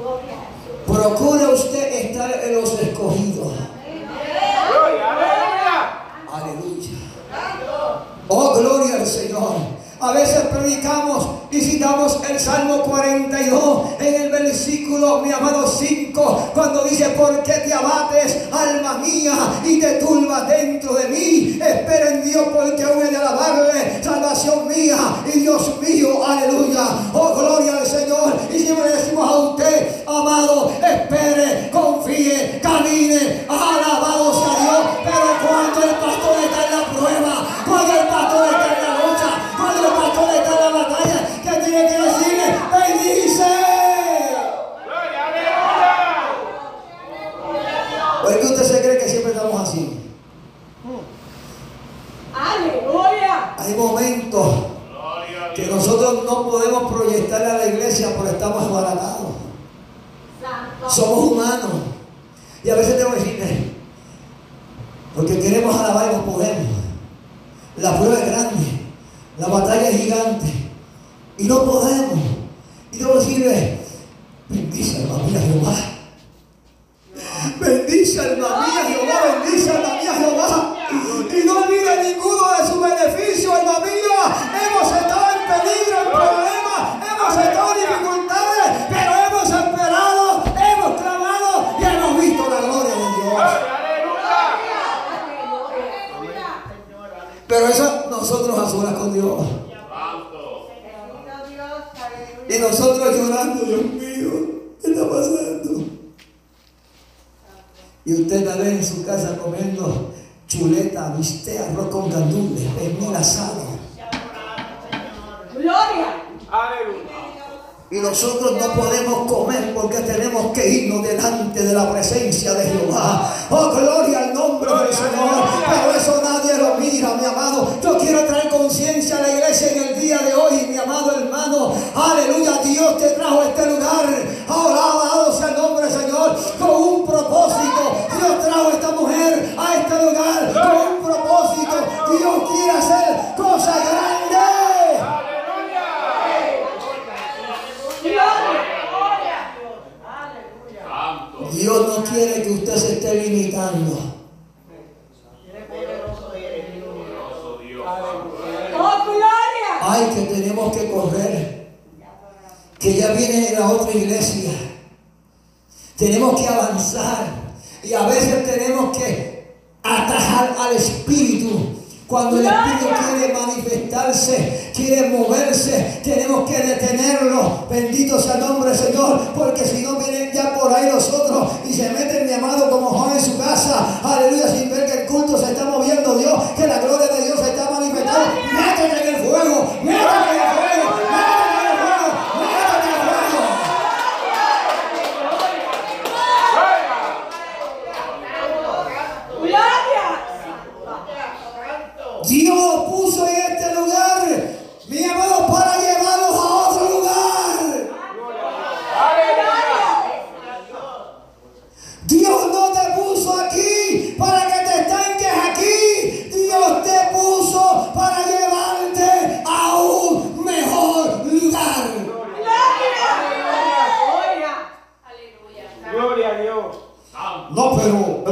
Gloria 0.00 0.32
a 0.32 0.48
Jesús. 0.48 0.76
Procura 0.86 1.50
usted 1.50 1.92
estar 2.10 2.30
en 2.42 2.54
los 2.54 2.72
escogidos. 2.72 3.52
¡Gloria! 4.70 5.06
¡Aleluya! 6.32 6.94
Aleluya. 7.30 8.02
Oh, 8.28 8.54
gloria 8.58 8.94
al 8.96 9.06
Señor. 9.06 9.75
A 10.06 10.12
veces 10.12 10.38
predicamos 10.52 11.26
y 11.50 11.60
citamos 11.60 12.20
el 12.30 12.38
Salmo 12.38 12.82
42 12.82 13.86
en 13.98 14.22
el 14.22 14.30
versículo, 14.30 15.20
mi 15.20 15.32
amado 15.32 15.66
5, 15.66 16.50
cuando 16.54 16.84
dice, 16.84 17.06
¿por 17.08 17.42
qué 17.42 17.54
te 17.54 17.74
abates, 17.74 18.44
alma 18.52 18.98
mía, 18.98 19.34
y 19.64 19.80
te 19.80 19.94
turbas 19.94 20.46
dentro 20.46 20.94
de 20.94 21.08
mí? 21.08 21.58
Espera 21.60 22.10
en 22.12 22.24
Dios 22.24 22.44
porque 22.54 22.84
aún 22.84 23.02
he 23.02 23.10
de 23.10 23.16
alabarle, 23.16 24.00
salvación 24.00 24.68
mía 24.68 24.96
y 25.34 25.40
Dios 25.40 25.72
mío, 25.80 26.24
aleluya. 26.24 26.86
Oh, 27.12 27.34
gloria 27.34 27.78
al 27.78 27.86
Señor. 27.86 28.38
Y 28.54 28.60
siempre 28.60 28.88
le 28.88 28.96
decimos 28.96 29.28
a 29.28 29.38
usted, 29.38 30.04
amado, 30.06 30.70
espere, 30.70 31.68
confíe, 31.72 32.60
camine, 32.62 33.44
alabado 33.48 34.35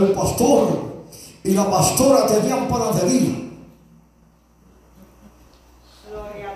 el 0.05 0.13
pastor 0.13 0.95
y 1.43 1.51
la 1.53 1.71
pastora 1.71 2.27
tenían 2.27 2.69
panadería. 2.69 3.45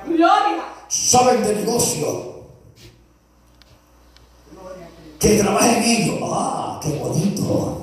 Gloria. 0.06 0.64
Saben 0.88 1.42
de 1.42 1.56
negocio. 1.56 2.38
Que 5.18 5.38
trabajen 5.38 5.82
ellos. 5.82 6.18
Ah, 6.22 6.80
qué 6.82 6.98
bonito. 6.98 7.82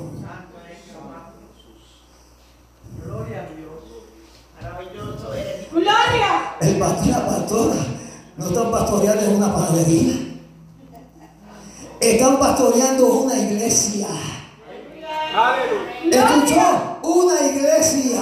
Gloria. 5.71 6.55
El 6.61 6.79
pastor 6.79 7.05
y 7.05 7.11
la 7.11 7.27
pastora 7.27 7.75
no 8.37 8.47
están 8.47 8.71
pastoreando 8.71 9.25
en 9.25 9.35
una 9.35 9.53
panadería. 9.53 10.13
Están 11.99 12.39
pastoreando 12.39 13.05
una 13.05 13.37
iglesia. 13.37 14.07
¿Escuchó? 15.35 16.97
Una 17.01 17.41
iglesia. 17.41 18.21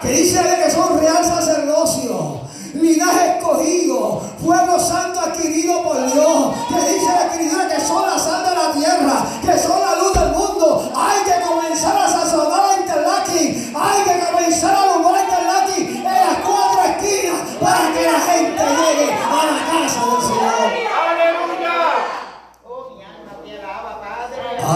Que 0.00 0.08
dice 0.08 0.40
que 0.62 0.70
son 0.70 1.00
real 1.00 1.24
sacerdocio, 1.24 2.40
linaje 2.74 3.38
escogido, 3.38 4.22
pueblo 4.44 4.78
santo 4.78 5.20
adquirido 5.20 5.82
por 5.82 5.96
Dios. 6.12 6.54
Que 6.68 6.92
dice 6.94 7.06
la 7.06 7.26
escritura 7.26 7.68
que 7.68 7.80
son 7.80 8.06
la 8.06 8.18
sal 8.18 8.44
de 8.44 8.54
la 8.54 8.72
tierra, 8.72 9.26
que 9.44 9.58
son 9.58 9.80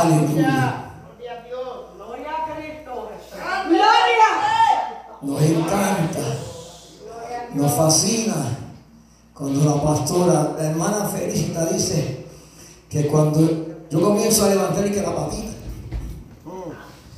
Aleluya. 0.01 0.93
Gloria 1.05 1.33
a 1.33 1.43
Dios. 1.47 1.97
Gloria 1.97 2.31
a 2.31 2.57
Cristo. 2.57 3.11
Gloria. 3.69 4.31
Nos 5.23 5.43
encanta, 5.43 6.21
nos 7.53 7.73
fascina 7.73 8.35
cuando 9.35 9.63
la 9.69 9.83
pastora, 9.83 10.55
la 10.57 10.71
hermana 10.71 11.05
Felicita 11.07 11.67
dice 11.67 12.25
que 12.89 13.07
cuando 13.07 13.41
yo 13.91 14.01
comienzo 14.01 14.47
a 14.47 14.49
levantar 14.49 14.87
y 14.87 14.93
que 14.93 15.03
la 15.03 15.15
patita, 15.15 15.53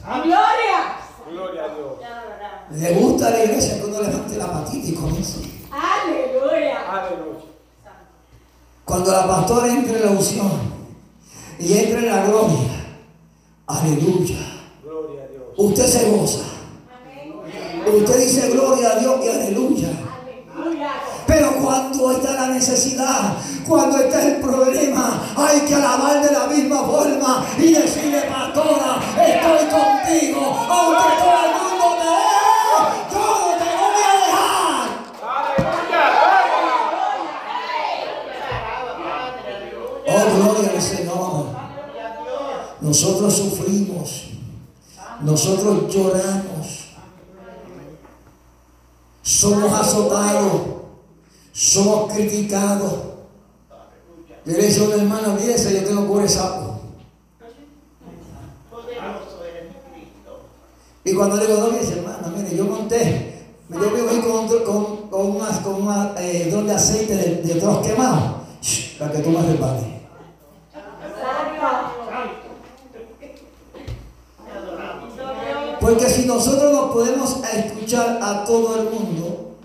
Gloria. 0.04 0.96
Gloria 1.30 1.64
a 1.64 1.68
Dios. 1.74 1.92
le 2.70 2.94
gusta 2.94 3.28
a 3.28 3.30
la 3.30 3.44
iglesia 3.44 3.78
que 3.80 3.86
uno 3.86 4.00
levante 4.02 4.36
la 4.36 4.52
patita 4.52 4.88
y 4.88 4.94
comience. 4.94 5.40
Aleluya. 5.70 6.90
Aleluya. 6.90 7.44
Cuando 8.84 9.12
la 9.12 9.26
pastora 9.28 9.68
entre 9.68 9.98
en 9.98 10.04
la 10.04 10.10
unción 10.10 10.81
y 11.62 11.78
entre 11.78 11.98
en 12.00 12.06
la 12.06 12.24
gloria, 12.26 12.84
aleluya, 13.66 14.36
Gloria 14.82 15.22
a 15.22 15.28
Dios. 15.28 15.44
usted 15.56 15.86
se 15.86 16.10
goza. 16.10 16.38
Usted 17.84 18.18
dice 18.20 18.50
gloria 18.50 18.92
a 18.92 18.98
Dios 19.00 19.16
y 19.24 19.28
aleluya. 19.28 19.88
Aleluya. 20.56 20.92
Pero 21.26 21.52
cuando 21.62 22.12
está 22.12 22.32
la 22.32 22.46
necesidad, 22.48 23.36
cuando 23.66 23.98
está 23.98 24.22
el 24.24 24.36
problema, 24.36 25.20
hay 25.36 25.60
que 25.60 25.74
alabar 25.74 26.22
de 26.22 26.32
la 26.32 26.46
misma 26.46 26.82
forma 26.84 27.44
y 27.58 27.72
decirle, 27.72 28.22
pastora, 28.22 29.00
estoy 29.16 29.66
contigo, 29.68 30.40
aunque 30.68 31.08
todo 31.18 31.44
el 31.44 31.61
Nosotros 42.82 43.32
sufrimos, 43.32 44.24
nosotros 45.20 45.94
lloramos, 45.94 46.88
somos 49.22 49.72
azotados, 49.72 50.62
somos 51.52 52.12
criticados. 52.12 52.92
Yo 54.44 54.52
le 54.52 54.62
decía 54.62 54.82
a 54.82 54.86
una 54.86 54.96
hermana, 54.96 55.38
yo 55.38 55.84
tengo 55.84 56.08
cuore 56.08 56.28
sapo. 56.28 56.80
Y 61.04 61.14
cuando 61.14 61.36
le 61.36 61.46
digo, 61.46 61.60
no, 61.60 61.66
fíjese, 61.66 62.00
hermana, 62.00 62.32
mire, 62.36 62.56
yo 62.56 62.64
monté, 62.64 63.44
yo 63.70 63.78
vivo 63.78 64.08
ahí 64.10 64.20
con, 64.20 64.48
con, 64.64 65.08
con 65.08 65.36
unas, 65.36 65.58
con 65.60 65.88
eh, 66.18 66.50
de 66.50 66.72
aceite 66.72 67.14
de, 67.14 67.42
de 67.42 67.54
otros 67.54 67.86
quemados, 67.86 68.42
para 68.98 69.12
que 69.12 69.18
tú 69.18 69.30
me 69.30 69.42
resbales. 69.42 70.01
Porque 75.82 76.08
si 76.08 76.26
nosotros 76.26 76.72
nos 76.72 76.92
podemos 76.92 77.38
escuchar 77.42 78.20
a 78.22 78.44
todo 78.44 78.76
el 78.76 78.90
mundo, 78.90 79.56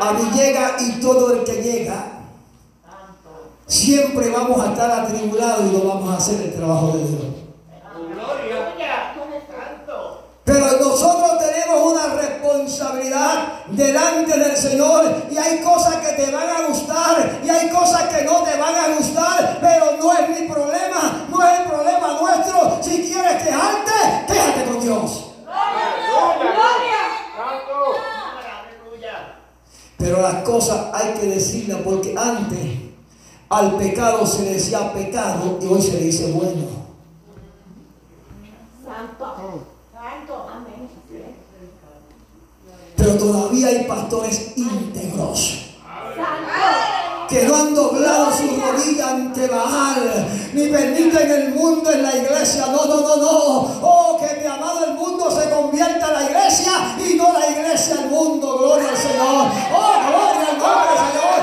a 0.00 0.12
Villega 0.14 0.76
y 0.80 1.00
todo 1.00 1.32
el 1.32 1.44
que 1.44 1.62
llega, 1.62 2.24
siempre 3.68 4.30
vamos 4.30 4.60
a 4.60 4.72
estar 4.72 4.90
atribulados 4.90 5.70
y 5.70 5.76
no 5.76 5.88
vamos 5.88 6.10
a 6.10 6.16
hacer 6.16 6.40
el 6.40 6.54
trabajo 6.54 6.88
de 6.88 7.06
Dios. 7.06 7.22
Aleluya. 7.94 9.14
Santo. 9.46 10.24
Pero 10.44 10.66
nosotros 10.78 11.38
tenemos 11.38 11.92
una 11.92 12.06
responsabilidad 12.20 13.64
delante 13.68 14.38
del 14.38 14.56
Señor 14.56 15.26
y 15.30 15.38
hay 15.38 15.60
cosas 15.60 15.96
que 15.96 16.12
te 16.12 16.30
van 16.30 16.48
a 16.48 16.68
gustar 16.68 17.40
y 17.42 17.48
hay 17.48 17.70
cosas 17.70 18.02
que 18.14 18.24
no 18.24 18.42
te 18.42 18.56
van 18.58 18.74
a 18.74 18.94
gustar, 18.96 19.58
pero 19.60 19.96
no 19.98 20.12
es 20.12 20.28
mi 20.28 20.46
problema, 20.46 21.26
no 21.30 21.42
es 21.42 21.60
el 21.60 21.66
problema 21.66 22.20
nuestro. 22.20 22.78
Si 22.82 23.02
quieres 23.02 23.42
quejarte, 23.42 24.26
quéjate 24.26 24.64
con 24.66 24.80
Dios. 24.80 25.30
Gloria. 25.44 25.94
Pero 30.04 30.20
las 30.20 30.42
cosas 30.42 30.88
hay 30.92 31.14
que 31.14 31.26
decirlas 31.28 31.78
porque 31.82 32.14
antes 32.16 32.84
al 33.48 33.76
pecado 33.76 34.26
se 34.26 34.44
decía 34.44 34.92
pecado 34.92 35.58
y 35.62 35.66
hoy 35.66 35.80
se 35.80 35.96
dice 35.96 36.30
bueno. 36.32 36.66
Santo. 38.84 39.64
Santo. 39.92 40.46
Amén. 40.52 40.88
Pero 42.96 43.13
todavía 43.24 43.68
hay 43.68 43.84
pastores 43.84 44.52
íntegros. 44.56 45.60
Que 47.28 47.44
no 47.44 47.56
han 47.56 47.74
doblado 47.74 48.30
su 48.30 48.60
rodilla 48.60 49.10
ante 49.10 49.48
Baal, 49.48 50.26
ni 50.52 50.66
permiten 50.68 51.30
el 51.30 51.54
mundo 51.54 51.90
en 51.90 52.02
la 52.02 52.14
iglesia. 52.14 52.66
No, 52.66 52.84
no, 52.84 53.00
no, 53.00 53.16
no. 53.16 53.80
Oh, 53.82 54.18
que 54.20 54.40
mi 54.40 54.46
amado 54.46 54.84
el 54.84 54.94
mundo 54.94 55.30
se 55.30 55.50
convierta 55.50 56.06
en 56.08 56.12
la 56.12 56.22
iglesia 56.22 56.96
y 56.98 57.14
no 57.14 57.32
la 57.32 57.50
iglesia 57.50 57.96
al 57.98 58.10
mundo. 58.10 58.58
Gloria 58.58 58.90
al 58.90 58.96
Señor. 58.96 59.46
Oh, 59.74 59.94
gloria 60.06 60.48
al 60.50 60.58
nombre 60.58 60.90
del 60.90 60.98
Señor. 61.08 61.33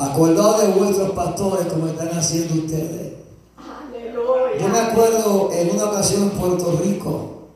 Acordados 0.00 0.62
de 0.62 0.68
vuestros 0.68 1.10
pastores 1.10 1.66
como 1.66 1.88
están 1.88 2.08
haciendo 2.08 2.54
ustedes. 2.54 3.12
Yo 4.58 4.68
me 4.68 4.78
acuerdo 4.78 5.50
en 5.52 5.70
una 5.70 5.84
ocasión 5.84 6.22
en 6.22 6.30
Puerto 6.30 6.80
Rico, 6.82 7.48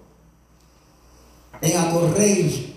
en 1.61 1.77
Acorrey, 1.79 2.75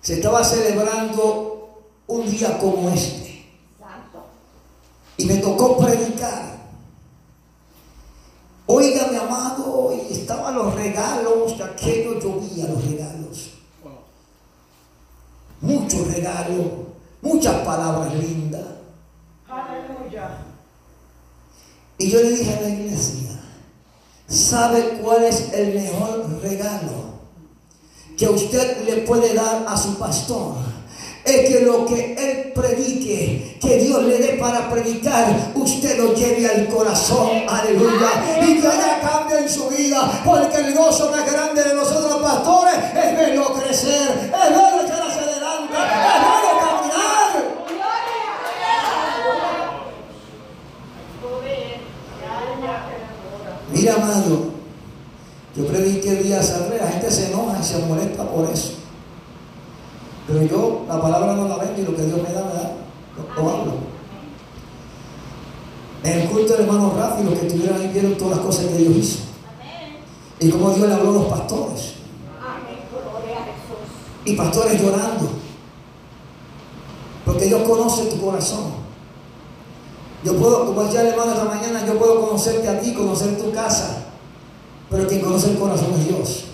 se 0.00 0.14
estaba 0.14 0.44
celebrando 0.44 1.82
un 2.06 2.30
día 2.30 2.58
como 2.58 2.90
este 2.90 3.24
y 5.16 5.24
me 5.24 5.36
tocó 5.38 5.78
predicar. 5.78 6.54
Oiga, 8.66 9.08
mi 9.10 9.16
amado, 9.16 9.94
y 9.94 10.12
estaban 10.12 10.54
los 10.54 10.74
regalos, 10.74 11.56
de 11.56 11.64
aquello 11.64 12.18
llovía 12.18 12.66
los 12.66 12.84
regalos. 12.84 13.50
Muchos 15.60 16.06
regalos, 16.12 16.66
muchas 17.24 17.54
palabras 17.66 18.14
lindas. 18.14 18.62
Aleluya. 19.48 20.38
Y 21.98 22.10
yo 22.10 22.20
le 22.20 22.30
dije 22.30 22.54
a 22.56 22.60
la 22.60 22.68
iglesia, 22.68 23.40
¿sabe 24.28 25.00
cuál 25.02 25.24
es 25.24 25.52
el 25.52 25.74
mejor 25.74 26.40
regalo 26.42 27.14
que 28.16 28.28
usted 28.28 28.84
le 28.84 28.98
puede 29.02 29.34
dar 29.34 29.64
a 29.66 29.76
su 29.76 29.98
pastor? 29.98 30.54
es 31.24 31.48
que 31.48 31.60
lo 31.60 31.86
que 31.86 32.14
Él 32.14 32.52
predique, 32.52 33.56
que 33.60 33.78
Dios 33.78 34.04
le 34.04 34.18
dé 34.18 34.28
para 34.34 34.68
predicar, 34.70 35.52
usted 35.54 35.98
lo 35.98 36.14
lleve 36.14 36.46
al 36.46 36.68
corazón, 36.68 37.30
aleluya, 37.48 38.42
y 38.46 38.60
que 38.60 38.68
haya 38.68 39.00
cambio 39.00 39.38
en 39.38 39.48
su 39.48 39.68
vida, 39.70 40.22
porque 40.24 40.58
el 40.58 40.74
gozo 40.74 41.10
más 41.10 41.30
grande 41.30 41.62
de 41.62 41.74
nosotros 41.74 42.10
los 42.10 42.22
pastores 42.22 42.74
es 42.74 43.16
verlo 43.16 43.54
crecer, 43.54 44.10
es 44.10 44.50
verlo 44.50 44.82
echar 44.82 45.02
hacia 45.02 45.22
adelante, 45.22 45.72
es 45.72 46.20
verlo 46.20 46.60
caminar. 46.60 47.04
Mira, 53.84 53.96
amado, 53.96 54.44
yo 55.54 55.66
prediqué 55.66 56.14
días 56.14 56.52
atrás, 56.52 56.80
la 56.80 56.88
gente 56.88 57.10
se 57.10 57.26
enoja 57.30 57.58
y 57.60 57.62
se 57.62 57.80
molesta 57.80 58.26
por 58.26 58.48
eso. 58.48 58.76
Pero 60.26 60.42
yo 60.44 60.86
la 60.88 61.02
palabra 61.02 61.34
no 61.34 61.46
la 61.46 61.58
vendo 61.58 61.82
y 61.82 61.84
lo 61.84 61.94
que 61.94 62.04
Dios 62.04 62.16
me 62.16 62.32
da, 62.32 62.44
me 62.44 62.54
da, 62.54 62.72
lo, 63.36 63.42
lo 63.42 63.50
hablo. 63.50 63.72
En 66.02 66.18
el 66.18 66.28
culto 66.30 66.54
del 66.54 66.62
hermano 66.62 66.94
Rafi, 66.96 67.24
los 67.24 67.38
que 67.38 67.46
estuvieron 67.46 67.78
ahí 67.78 67.88
vieron 67.88 68.14
todas 68.14 68.38
las 68.38 68.46
cosas 68.46 68.64
que 68.64 68.76
Dios 68.76 68.96
hizo. 68.96 69.18
Y 70.40 70.48
cómo 70.48 70.70
Dios 70.70 70.88
le 70.88 70.94
habló 70.94 71.10
a 71.10 71.12
los 71.12 71.26
pastores. 71.26 71.92
Y 74.24 74.32
pastores 74.32 74.80
llorando. 74.80 75.28
Porque 77.26 77.44
Dios 77.44 77.68
conoce 77.68 78.06
tu 78.06 78.18
corazón. 78.18 78.83
Yo 80.24 80.36
puedo, 80.36 80.66
como 80.66 80.84
decía 80.84 81.02
el 81.02 81.08
hermano 81.08 81.32
esta 81.32 81.44
mañana, 81.44 81.86
yo 81.86 81.98
puedo 81.98 82.26
conocerte 82.26 82.66
a 82.66 82.80
ti, 82.80 82.94
conocer 82.94 83.36
tu 83.36 83.52
casa. 83.52 84.06
Pero 84.90 85.06
quien 85.06 85.20
conoce 85.20 85.50
el 85.50 85.58
corazón 85.58 85.92
es 85.98 86.08
Dios. 86.08 86.44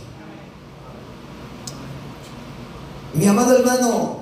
Mi 3.15 3.27
amado 3.27 3.57
hermano, 3.57 4.17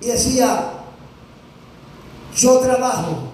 y 0.00 0.06
decía, 0.06 0.72
yo 2.36 2.58
trabajo 2.58 3.30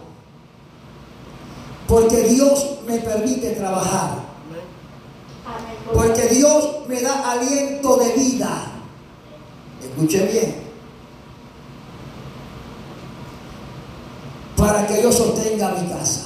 porque 1.87 2.23
Dios 2.25 2.79
me 2.87 2.99
permite 2.99 3.51
trabajar. 3.53 4.27
Porque 5.93 6.23
Dios 6.27 6.87
me 6.89 7.01
da 7.01 7.31
aliento 7.31 7.97
de 7.97 8.13
vida. 8.13 8.73
Escuche 9.81 10.27
bien. 10.27 10.66
Para 14.57 14.87
que 14.87 15.03
yo 15.03 15.13
sostenga 15.13 15.71
mi 15.73 15.89
casa. 15.89 16.23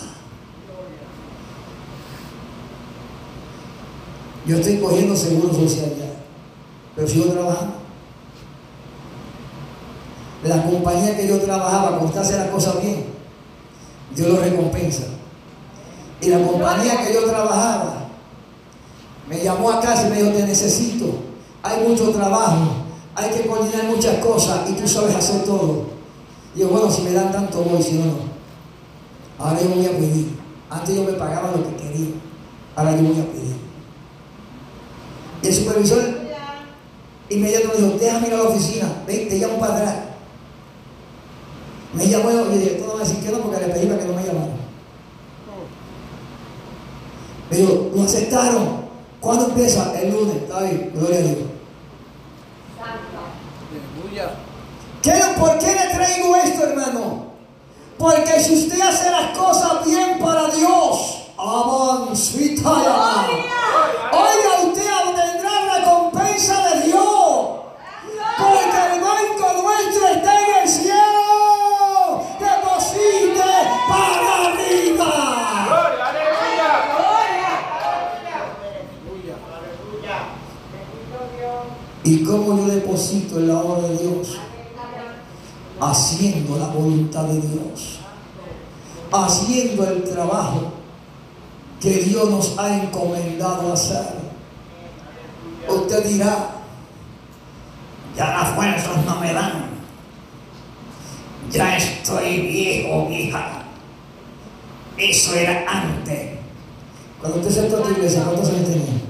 Yo 4.47 4.57
estoy 4.57 4.79
cogiendo 4.79 5.15
seguro 5.17 5.53
social 5.53 5.93
ya. 5.99 6.13
Pero 6.97 7.09
sigo 7.09 7.27
trabajando. 7.27 7.75
La 10.45 10.63
compañía 10.63 11.17
que 11.17 11.29
yo 11.29 11.39
trabajaba, 11.41 11.99
con 11.99 12.09
usted 12.09 12.21
hace 12.21 12.37
las 12.37 12.49
cosas 12.49 12.81
bien, 12.81 13.05
Dios 14.15 14.29
lo 14.29 14.41
recompensa. 14.41 15.05
Y 16.21 16.29
la 16.29 16.39
compañía 16.43 17.05
que 17.05 17.13
yo 17.13 17.25
trabajaba, 17.25 18.09
me 19.29 19.43
llamó 19.43 19.71
a 19.71 19.81
casa 19.81 20.07
y 20.07 20.11
me 20.11 20.23
dijo, 20.23 20.37
te 20.37 20.45
necesito. 20.45 21.07
Hay 21.63 21.87
mucho 21.87 22.11
trabajo, 22.11 22.57
hay 23.15 23.31
que 23.31 23.47
coordinar 23.47 23.85
muchas 23.85 24.17
cosas 24.17 24.69
y 24.69 24.73
tú 24.73 24.89
sabes 24.89 25.15
hacer 25.15 25.45
todo. 25.45 26.00
Yo, 26.55 26.69
bueno, 26.69 26.91
si 26.91 27.03
me 27.03 27.13
dan 27.13 27.31
tanto 27.33 27.63
voy, 27.63 27.83
si 27.83 27.93
no, 27.95 28.07
no. 28.07 28.19
Ahora 29.39 29.61
yo 29.63 29.69
voy 29.71 29.87
a 29.87 29.91
pedir. 29.91 30.39
Antes 30.69 30.95
yo 30.97 31.05
me 31.05 31.13
pagaba 31.13 31.53
lo 31.53 31.65
que 31.65 31.77
quería. 31.83 32.11
Ahora 32.77 32.93
yo 32.97 33.03
voy 33.03 33.21
a 33.21 33.27
pedir. 33.27 33.57
Y 35.43 35.47
el 35.47 35.55
supervisor 35.55 36.21
inmediatamente 37.31 37.81
me 37.83 37.87
dijo, 37.89 37.99
déjame 37.99 38.27
ir 38.29 38.35
a 38.35 38.37
la 38.39 38.43
oficina, 38.43 39.03
ven, 39.07 39.29
te 39.29 39.39
llamo 39.39 39.59
para 39.59 39.77
atrás. 39.77 39.97
Me 41.95 42.07
llamó 42.07 42.31
y 42.31 42.59
dije, 42.59 42.71
tú 42.73 42.87
no 42.87 42.95
me 42.95 43.01
decir 43.01 43.21
que 43.25 43.31
no 43.31 43.39
porque 43.39 43.67
le 43.67 43.73
pedí 43.73 43.87
para 43.87 43.99
que 44.01 44.07
no 44.07 44.15
me 44.15 44.23
llamara. 44.25 44.53
Me 47.51 47.57
dijo, 47.57 47.91
lo 47.95 48.03
aceptaron. 48.03 48.81
¿Cuándo 49.21 49.47
empieza? 49.49 49.93
El 50.01 50.13
lunes. 50.13 50.37
Está 50.37 50.63
bien, 50.63 50.91
gloria 50.95 51.19
a 51.19 51.23
Dios. 51.23 51.39
Aleluya. 52.81 54.27
¿Qué- 54.29 54.90
¿Por 55.03 55.59
qué 55.59 55.67
le 55.67 55.95
traigo 55.95 56.37
esto, 56.37 56.63
hermano? 56.65 57.25
Porque 57.97 58.39
si 58.39 58.55
usted 58.55 58.79
hace 58.83 59.11
las 59.11 59.37
cosas 59.37 59.87
bien 59.87 60.19
para 60.19 60.49
Dios, 60.49 61.23
avancita 61.39 62.71
Oiga, 64.13 64.61
usted 64.67 64.87
obtendrá 65.07 65.79
recompensa 65.79 66.69
de 66.69 66.83
Dios. 66.83 67.47
Porque 68.37 68.79
el 68.93 69.01
banco 69.01 69.63
nuestro 69.63 70.09
está 70.09 70.39
en 70.39 70.63
el 70.63 70.69
cielo. 70.69 72.23
Deposite 72.39 73.41
para 73.89 74.45
arriba. 74.49 75.13
Gloria, 75.67 76.07
aleluya. 76.09 76.69
Aleluya. 79.57 80.17
¿Y 82.05 82.25
cómo 82.25 82.57
yo 82.59 82.67
deposito 82.67 83.39
en 83.39 83.49
la 83.49 83.59
obra 83.61 83.89
de 83.89 83.97
Dios? 83.97 84.40
Haciendo 85.81 86.59
la 86.59 86.67
voluntad 86.67 87.25
de 87.25 87.41
Dios. 87.41 87.99
Haciendo 89.13 89.85
el 89.89 90.05
trabajo 90.05 90.73
que 91.81 91.91
Dios 91.91 92.31
nos 92.31 92.59
ha 92.59 92.83
encomendado 92.83 93.73
hacer. 93.73 94.21
Usted 95.69 96.05
dirá, 96.07 96.51
ya 98.17 98.31
las 98.31 98.55
fuerzas 98.55 99.05
no 99.07 99.21
me 99.21 99.33
dan. 99.33 99.71
Ya 101.51 101.77
estoy 101.77 102.41
viejo, 102.41 103.09
hija. 103.11 103.63
Eso 104.97 105.35
era 105.35 105.65
antes. 105.67 106.39
Cuando 107.21 107.39
usted 107.39 107.51
se 107.51 107.75
a 107.75 107.83
tu 107.83 107.91
iglesia, 107.91 108.23
¿cuántos 108.25 108.49
años 108.51 108.69
tenía? 108.69 109.01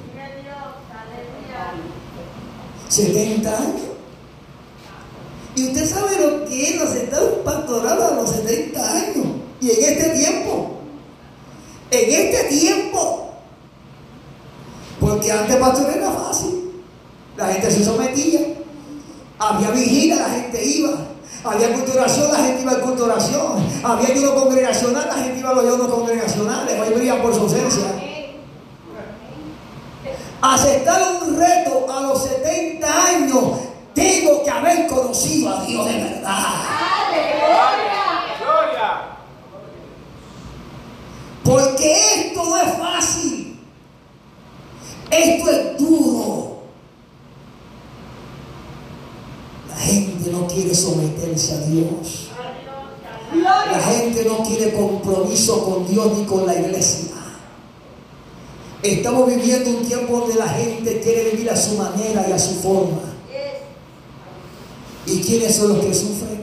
70 2.88 3.56
años. 3.56 3.89
Y 5.60 5.66
usted 5.66 5.86
sabe 5.86 6.16
lo 6.18 6.46
que 6.46 6.70
es 6.70 6.80
los 6.80 6.90
estados 6.94 7.40
pastorados 7.44 8.12
a 8.12 8.14
los 8.14 8.30
70 8.30 8.96
años. 8.96 9.26
Y 9.60 9.70
en 9.70 9.84
este 9.84 10.08
tiempo. 10.08 10.70
En 11.90 12.10
este 12.10 12.44
tiempo. 12.44 13.30
Porque 14.98 15.30
antes 15.30 15.56
pastor 15.56 15.90
era 15.94 16.10
fácil. 16.12 16.82
La 17.36 17.48
gente 17.48 17.70
se 17.70 17.84
sometía. 17.84 18.40
Había 19.38 19.70
vigilia, 19.72 20.16
la 20.16 20.30
gente 20.30 20.64
iba. 20.64 20.92
Había 21.44 21.74
culturación, 21.74 22.32
la 22.32 22.38
gente 22.38 22.62
iba 22.62 22.72
a 22.72 22.80
culturación. 22.80 23.52
Había 23.84 24.14
ayuno 24.14 24.34
congregacional, 24.34 25.08
la 25.08 25.22
gente 25.22 25.40
iba 25.40 25.50
a 25.50 25.54
los 25.56 25.64
ayunos 25.66 25.88
congregacionales. 25.88 26.80
Hoy 26.80 26.94
brilla 26.94 27.20
por 27.20 27.34
su 27.34 27.40
ausencia. 27.40 27.84
Aceptar 30.40 31.02
un 31.22 31.36
reto 31.38 31.86
a 31.92 32.00
los 32.00 32.24
70 32.24 33.06
años, 33.08 33.44
tengo 33.94 34.42
que 34.42 34.50
haber 34.50 34.86
conocido 35.30 35.50
a 35.50 35.64
Dios 35.64 35.86
de 35.86 35.92
verdad. 35.92 36.44
Gloria. 38.40 39.18
Porque 41.44 41.92
esto 42.16 42.44
no 42.44 42.56
es 42.56 42.78
fácil. 42.78 43.60
Esto 45.10 45.50
es 45.50 45.78
duro. 45.78 46.62
La 49.68 49.76
gente 49.76 50.30
no 50.30 50.46
quiere 50.46 50.74
someterse 50.74 51.54
a 51.54 51.58
Dios. 51.66 52.28
La 53.32 53.80
gente 53.80 54.24
no 54.24 54.42
quiere 54.42 54.72
compromiso 54.72 55.64
con 55.64 55.86
Dios 55.88 56.18
ni 56.18 56.24
con 56.24 56.46
la 56.46 56.54
iglesia. 56.54 57.10
Estamos 58.82 59.28
viviendo 59.28 59.70
un 59.70 59.84
tiempo 59.84 60.20
donde 60.20 60.36
la 60.36 60.48
gente 60.48 61.00
quiere 61.00 61.30
vivir 61.30 61.50
a 61.50 61.56
su 61.56 61.76
manera 61.76 62.26
y 62.28 62.32
a 62.32 62.38
su 62.38 62.54
forma. 62.60 63.09
¿Y 65.10 65.20
quiénes 65.20 65.56
son 65.56 65.76
los 65.76 65.84
que 65.84 65.92
sufren? 65.92 66.40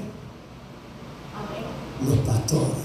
Los 2.05 2.17
pastores. 2.19 2.75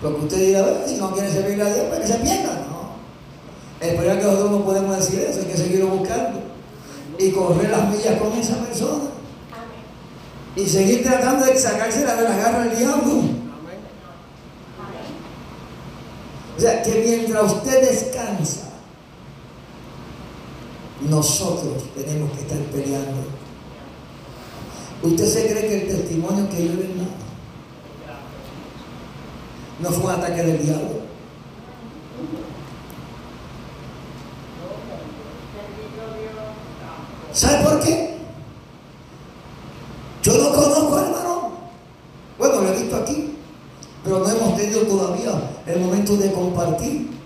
Porque 0.00 0.22
usted 0.22 0.38
dirá, 0.38 0.62
"Bueno, 0.62 0.78
si 0.86 0.96
no 0.96 1.12
quiere 1.12 1.30
servir 1.30 1.60
a 1.60 1.66
Dios, 1.66 1.86
pues 1.88 2.00
que 2.00 2.06
se 2.06 2.14
pierda. 2.14 2.66
No. 2.70 3.86
El 3.86 3.94
problema 3.94 4.14
es 4.14 4.20
que 4.20 4.32
nosotros 4.32 4.50
no 4.52 4.64
podemos 4.64 4.96
decir 4.96 5.20
eso, 5.20 5.40
hay 5.40 5.46
que 5.46 5.56
seguirlo 5.56 5.88
buscando. 5.88 6.40
Y 7.18 7.30
correr 7.30 7.70
las 7.70 7.90
millas 7.90 8.18
con 8.20 8.32
esa 8.32 8.56
persona. 8.56 9.10
Y 10.56 10.66
seguir 10.66 11.02
tratando 11.02 11.44
de 11.44 11.58
sacársela 11.58 12.16
de 12.16 12.22
la 12.22 12.36
garra 12.36 12.64
del 12.64 12.78
diablo. 12.78 13.20
O 16.56 16.60
sea, 16.60 16.82
que 16.82 17.02
mientras 17.06 17.52
usted 17.52 17.80
descansa, 17.82 18.67
nosotros 21.00 21.84
tenemos 21.94 22.30
que 22.32 22.40
estar 22.40 22.58
peleando. 22.72 23.24
¿Usted 25.02 25.26
se 25.26 25.46
cree 25.46 25.68
que 25.68 25.82
el 25.82 25.88
testimonio 25.88 26.48
que 26.50 26.66
yo 26.66 26.72
le 26.74 26.82
da 26.82 27.04
no 29.80 29.90
fue 29.90 30.04
un 30.04 30.10
ataque 30.10 30.42
del 30.42 30.62
diablo? 30.62 31.08
¿Sabe 37.32 37.64
por 37.64 37.80
qué? 37.80 38.16
Yo 40.24 40.32
no 40.32 40.52
conozco 40.52 40.90
varón. 40.90 41.52
Bueno, 42.36 42.60
lo 42.62 42.68
he 42.68 42.82
visto 42.82 42.96
aquí, 42.96 43.36
pero 44.02 44.18
no 44.18 44.28
hemos 44.28 44.56
tenido 44.56 44.80
todavía 44.82 45.50
el 45.66 45.80
momento 45.80 46.16
de 46.16 46.32
compartir. 46.32 47.18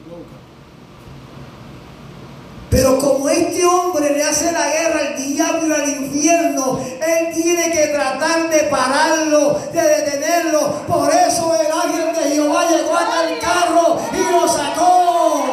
Pero 2.72 2.98
como 2.98 3.28
este 3.28 3.64
hombre 3.66 4.16
le 4.16 4.24
hace 4.24 4.50
la 4.50 4.66
guerra 4.66 5.00
al 5.08 5.22
diablo 5.22 5.68
y 5.68 5.72
al 5.72 6.04
infierno, 6.04 6.80
él 6.80 7.34
tiene 7.34 7.70
que 7.70 7.88
tratar 7.88 8.48
de 8.48 8.61
pararlo, 8.72 9.60
de 9.72 9.82
detenerlo. 9.82 10.60
Por 10.88 11.10
eso 11.10 11.54
el 11.54 11.70
ángel 11.70 12.14
de 12.14 12.30
Jehová 12.30 12.64
llegó 12.70 12.96
hasta 12.96 13.28
el 13.28 13.38
carro 13.38 13.98
y 14.12 14.32
lo 14.32 14.48
sacó. 14.48 15.44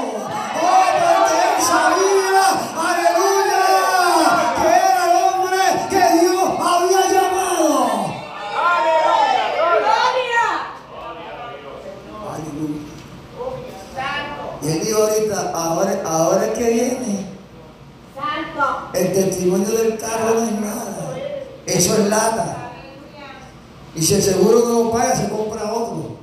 Oh, 0.62 0.86
porque 1.04 1.36
él 1.36 1.62
sabía, 1.62 2.48
aleluya, 2.90 3.64
que 4.62 4.68
era 4.68 5.04
el 5.06 5.16
hombre 5.34 5.64
que 5.90 6.04
Dios 6.20 6.48
había 6.72 7.02
llamado. 7.12 7.70
Aleluya. 12.34 12.88
Y 14.62 14.68
él 14.72 14.80
dijo 14.86 15.00
ahorita, 15.04 15.52
ahora, 15.54 15.92
ahora 16.06 16.46
es 16.46 16.52
que 16.58 16.70
viene. 16.70 17.28
Santo. 18.16 18.90
El 18.94 19.14
testimonio 19.14 19.70
del 19.70 19.98
carro 19.98 20.36
no 20.36 20.44
es 20.44 20.52
nada. 20.54 20.96
Eso 21.66 21.94
es 21.94 22.10
lata. 22.10 22.49
Y 24.00 24.02
si 24.02 24.14
el 24.14 24.24
seguro 24.24 24.62
no 24.66 24.84
lo 24.84 24.92
paga, 24.92 25.14
se 25.14 25.28
compra 25.28 25.74
otro. 25.74 26.16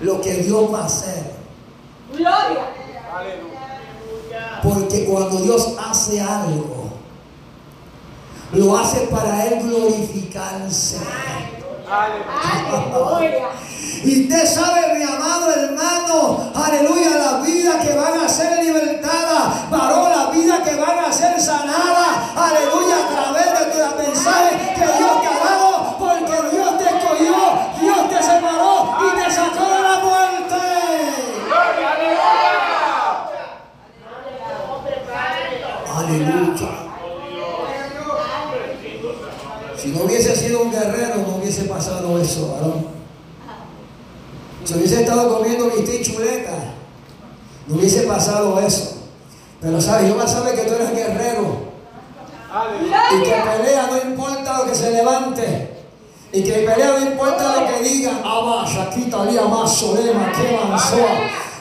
Lo 0.00 0.20
que 0.20 0.34
Dios 0.34 0.72
va 0.72 0.82
a 0.82 0.86
hacer. 0.86 1.32
Gloria. 2.12 2.68
Porque 4.62 5.06
cuando 5.06 5.38
Dios 5.38 5.74
hace 5.76 6.20
algo, 6.20 6.90
lo 8.52 8.78
hace 8.78 9.08
para 9.08 9.46
Él 9.46 9.60
glorificarse. 9.64 10.98
Aleluya. 11.90 13.48
Y 14.04 14.22
usted 14.22 14.46
sabe, 14.46 14.98
mi 14.98 15.02
amado 15.02 15.50
hermano, 15.52 16.52
aleluya, 16.54 17.16
las 17.16 17.46
vidas 17.46 17.84
que 17.84 17.94
van 17.94 18.20
a 18.20 18.28
ser 18.28 18.62
libertadas, 18.62 19.70
varón, 19.70 20.10
las 20.10 20.32
vidas 20.32 20.60
que 20.60 20.76
van 20.76 20.98
a 20.98 21.10
ser 21.10 21.40
sanadas, 21.40 22.36
aleluya, 22.36 22.95
tu 23.90 24.02
mensaje 24.02 24.74
que 24.74 24.80
Dios 24.80 25.20
te 25.20 25.26
ha 25.26 25.38
dado, 25.44 25.96
porque 25.98 26.56
Dios 26.56 26.78
te 26.78 26.84
escogió, 26.84 27.36
Dios 27.80 28.08
te 28.08 28.22
separó 28.22 28.96
y 29.00 29.24
te 29.24 29.30
sacó 29.30 29.64
de 29.64 29.82
la 29.82 29.98
muerte. 29.98 30.56
Aleluya. 35.96 36.68
Si 39.76 39.88
no 39.88 40.04
hubiese 40.04 40.34
sido 40.34 40.62
un 40.62 40.72
guerrero, 40.72 41.16
no 41.26 41.36
hubiese 41.36 41.64
pasado 41.64 42.20
eso, 42.20 42.52
varón. 42.52 42.86
Si 44.64 44.74
hubiese 44.74 45.02
estado 45.02 45.38
comiendo 45.38 45.70
bistec 45.70 46.02
chuleta, 46.02 46.74
no 47.68 47.76
hubiese 47.76 48.02
pasado 48.02 48.58
eso. 48.60 48.96
Pero 49.60 49.80
sabes, 49.80 50.08
Jehová 50.08 50.26
sabe 50.26 50.54
que 50.54 50.62
tú 50.62 50.74
eres 50.74 50.92
guerrero 50.92 51.65
y 53.12 53.22
que 53.22 53.30
pelea 53.30 53.88
no 53.90 54.10
importa 54.10 54.58
lo 54.58 54.66
que 54.66 54.74
se 54.74 54.90
levante. 54.90 55.70
Y 56.32 56.42
que 56.42 56.52
pelea 56.52 56.98
no 56.98 57.06
importa 57.06 57.60
lo 57.60 57.66
que 57.66 57.82
digan. 57.82 58.20
Abba, 58.24 58.64
Shakita, 58.66 59.24
Lía, 59.24 59.42
más 59.42 59.74
Solema, 59.74 60.32
que 60.32 60.58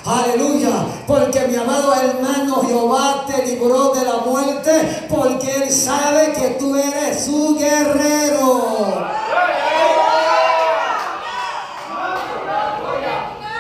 Aleluya, 0.06 0.86
porque 1.08 1.48
mi 1.48 1.56
amado 1.56 1.92
hermano 1.96 2.62
Jehová 2.62 3.26
te 3.26 3.44
libró 3.44 3.90
de 3.90 4.04
la 4.04 4.18
muerte, 4.18 5.08
porque 5.10 5.64
Él 5.64 5.72
sabe 5.72 6.32
que 6.32 6.50
tú 6.60 6.76
eres 6.76 7.26
su 7.26 7.58
guerrero. 7.58 9.08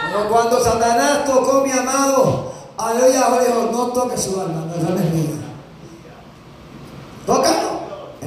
Pero 0.07 0.29
cuando 0.29 0.63
Satanás 0.63 1.25
tocó 1.25 1.61
mi 1.61 1.71
amado, 1.71 2.51
aleluya, 2.77 3.27
no 3.71 3.87
toques 3.87 4.21
su 4.21 4.39
alma, 4.39 4.65
no 4.67 4.99
es 4.99 5.13
mía. 5.13 5.44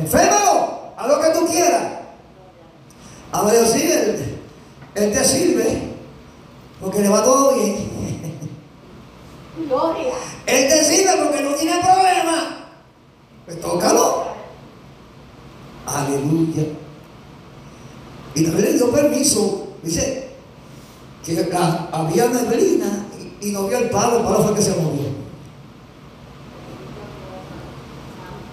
Enférmalo, 0.00 0.78
haz 0.96 1.08
lo 1.08 1.20
que 1.20 1.28
tú 1.30 1.46
quieras. 1.46 1.82
Ahora 3.32 3.54
yo 3.54 3.66
sí, 3.66 3.82
él, 3.82 4.38
él 4.94 5.12
te 5.12 5.24
sirve, 5.24 5.82
porque 6.80 7.00
le 7.00 7.08
va 7.08 7.22
todo 7.22 7.54
bien. 7.54 7.88
Gloria. 9.68 10.14
Él 10.46 10.68
te 10.68 10.84
sirve 10.84 11.10
porque 11.22 11.42
no 11.42 11.54
tiene 11.54 11.72
problema. 11.78 12.66
Pues 13.44 13.60
tócalo. 13.60 14.28
Aleluya. 15.86 16.64
Y 18.34 18.44
también 18.44 18.64
le 18.66 18.72
dio 18.74 18.90
permiso. 18.92 19.68
Dice 19.82 20.28
que 21.24 21.34
la- 21.50 21.88
había 21.92 22.28
neblina 22.28 23.06
y, 23.42 23.48
y 23.48 23.52
no 23.52 23.66
vio 23.66 23.78
el 23.78 23.90
palo. 23.90 24.18
El 24.18 24.24
palo 24.24 24.42
fue 24.42 24.50
el 24.52 24.56
que 24.56 24.62
se 24.62 24.70
movió. 24.76 25.07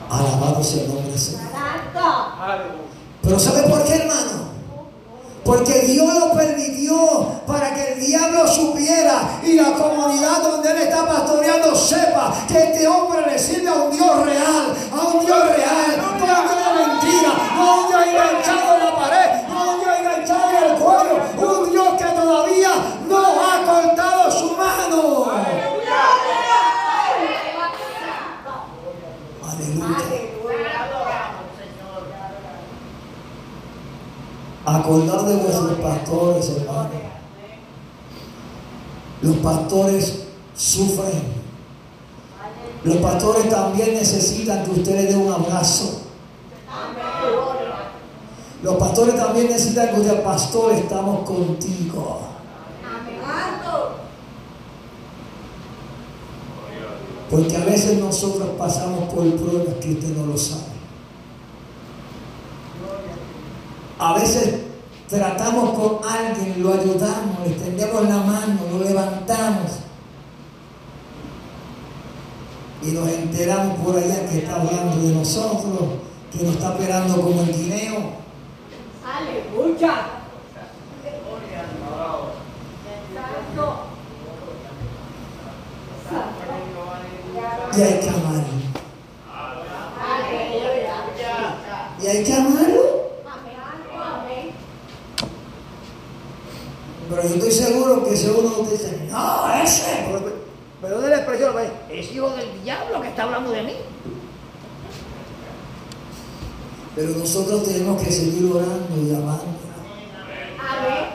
Alabado 0.10 0.64
sea 0.64 0.84
el 0.84 0.88
nombre 0.90 1.10
del 1.10 1.20
Señor. 1.20 1.42
Santo. 1.52 2.76
Pero 3.22 3.40
¿sabe 3.40 3.64
por 3.64 3.84
qué, 3.84 3.96
hermano? 3.96 4.46
Porque 5.44 5.82
Dios 5.82 6.12
lo 6.12 6.34
permitió 6.34 7.42
para 7.46 7.74
que 7.76 7.94
el 7.94 8.00
diablo 8.00 8.48
supiera 8.48 9.40
y 9.44 9.54
la 9.54 9.74
comunidad 9.74 10.42
donde 10.42 10.72
él 10.72 10.78
está 10.78 11.06
pastoreando 11.06 11.76
sepa 11.76 12.34
que 12.48 12.58
este 12.64 12.88
hombre 12.88 13.22
le 13.28 13.38
sirve 13.38 13.70
a 13.70 13.74
un 13.74 13.92
Dios 13.92 14.26
real, 14.26 14.76
a 14.92 15.08
un 15.08 15.24
Dios 15.24 15.40
real, 15.56 15.98
no 16.20 16.26
a 16.26 16.40
un 16.42 16.48
Dios 16.48 16.60
de 16.60 16.88
mentira, 16.88 17.34
no 17.56 17.62
a 17.62 17.76
un 17.76 17.88
Dios 17.88 18.02
enganchado 18.08 18.74
en 18.74 18.86
la 18.86 18.96
pared, 18.96 19.48
no 19.48 19.60
a 19.60 19.74
un 19.76 19.80
Dios 19.80 20.00
enganchado 20.00 20.50
en 20.50 20.64
el 20.64 20.80
cuello, 20.80 21.16
un 21.38 21.72
Dios 21.72 21.88
que 21.96 22.06
todavía 22.06 22.72
no 23.08 23.18
ha 23.18 23.66
cortado 23.66 24.32
su 24.32 24.52
mano. 24.58 25.32
Aleluya. 25.32 26.16
Acordar 34.96 35.26
de 35.26 35.36
vuestros 35.36 35.80
pastores, 35.80 36.50
hermano. 36.52 36.90
Los 39.22 39.36
pastores 39.38 40.24
sufren. 40.56 41.36
Los 42.86 42.98
pastores 42.98 43.50
también 43.50 43.94
necesitan 43.96 44.64
que 44.64 44.72
usted 44.72 44.96
les 44.96 45.10
dé 45.10 45.18
un 45.18 45.34
abrazo. 45.34 46.04
Los 48.64 48.76
pastores 48.78 49.18
también 49.18 49.50
necesitan 49.50 49.90
que 49.90 50.00
usted, 50.00 50.24
pastor, 50.24 50.72
estamos 50.72 51.28
contigo. 51.28 52.22
Porque 57.30 57.58
a 57.58 57.66
veces 57.66 58.00
nosotros 58.00 58.48
pasamos 58.58 59.14
por 59.14 59.30
pruebas 59.36 59.76
que 59.82 59.92
usted 59.92 60.16
no 60.16 60.28
lo 60.28 60.38
sabe. 60.38 60.64
A 64.00 64.14
veces 64.14 64.65
tratamos 65.08 65.80
con 65.80 66.00
alguien, 66.10 66.64
lo 66.64 66.74
ayudamos, 66.74 67.40
le 67.46 67.52
extendemos 67.52 68.04
la 68.04 68.18
mano, 68.18 68.60
lo 68.72 68.84
levantamos. 68.84 69.80
Y 72.82 72.92
nos 72.92 73.08
enteramos 73.10 73.80
por 73.80 73.98
allá 73.98 74.28
que 74.30 74.40
está 74.40 74.56
hablando 74.56 75.02
de 75.02 75.14
nosotros, 75.14 75.80
que 76.32 76.44
nos 76.44 76.56
está 76.56 76.74
esperando 76.74 77.22
como 77.22 77.42
el 77.42 77.54
guineo. 77.54 78.26
Aleluya. 79.06 80.16
Y 87.76 87.82
hay 87.82 88.00
que. 88.00 88.10
Aleluya. 90.00 90.96
Y 92.02 92.08
hay 92.08 92.24
que 92.24 92.34
amarlo. 92.34 92.86
Amén. 93.26 94.52
Pero 97.26 97.40
yo 97.40 97.48
estoy 97.48 97.66
seguro 97.66 98.04
que 98.04 98.16
si 98.16 98.28
uno 98.28 98.42
de 98.42 98.62
ustedes 98.62 98.82
dice, 98.82 99.08
no, 99.10 99.64
ese. 99.64 100.06
pero- 100.80 101.02
de 101.02 101.10
la 101.10 101.16
expresión, 101.18 101.56
es 101.90 102.12
hijo 102.12 102.30
del 102.30 102.64
diablo 102.64 103.02
que 103.02 103.08
está 103.08 103.24
hablando 103.24 103.50
de 103.50 103.64
mí. 103.64 103.74
Pero 106.96 107.10
nosotros 107.18 107.64
tenemos 107.64 108.00
que 108.00 108.12
seguir 108.12 108.52
orando 108.52 108.96
y 108.96 109.16
amando. 109.16 109.44
Amén. 110.60 111.06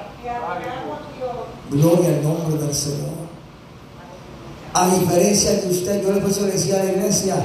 Gloria 1.71 2.09
al 2.09 2.23
nombre 2.25 2.57
del 2.59 2.75
Señor. 2.75 3.09
A 4.75 4.89
diferencia 4.89 5.53
de 5.53 5.69
usted, 5.71 6.03
yo 6.03 6.13
le 6.13 6.21
le 6.21 6.53
decía 6.53 6.81
a 6.81 6.85
la 6.85 6.91
iglesia, 6.93 7.37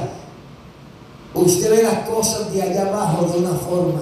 usted 1.34 1.70
ve 1.70 1.82
las 1.84 2.08
cosas 2.08 2.52
de 2.52 2.62
allá 2.62 2.88
abajo 2.88 3.26
de 3.26 3.38
una 3.38 3.54
forma. 3.54 4.00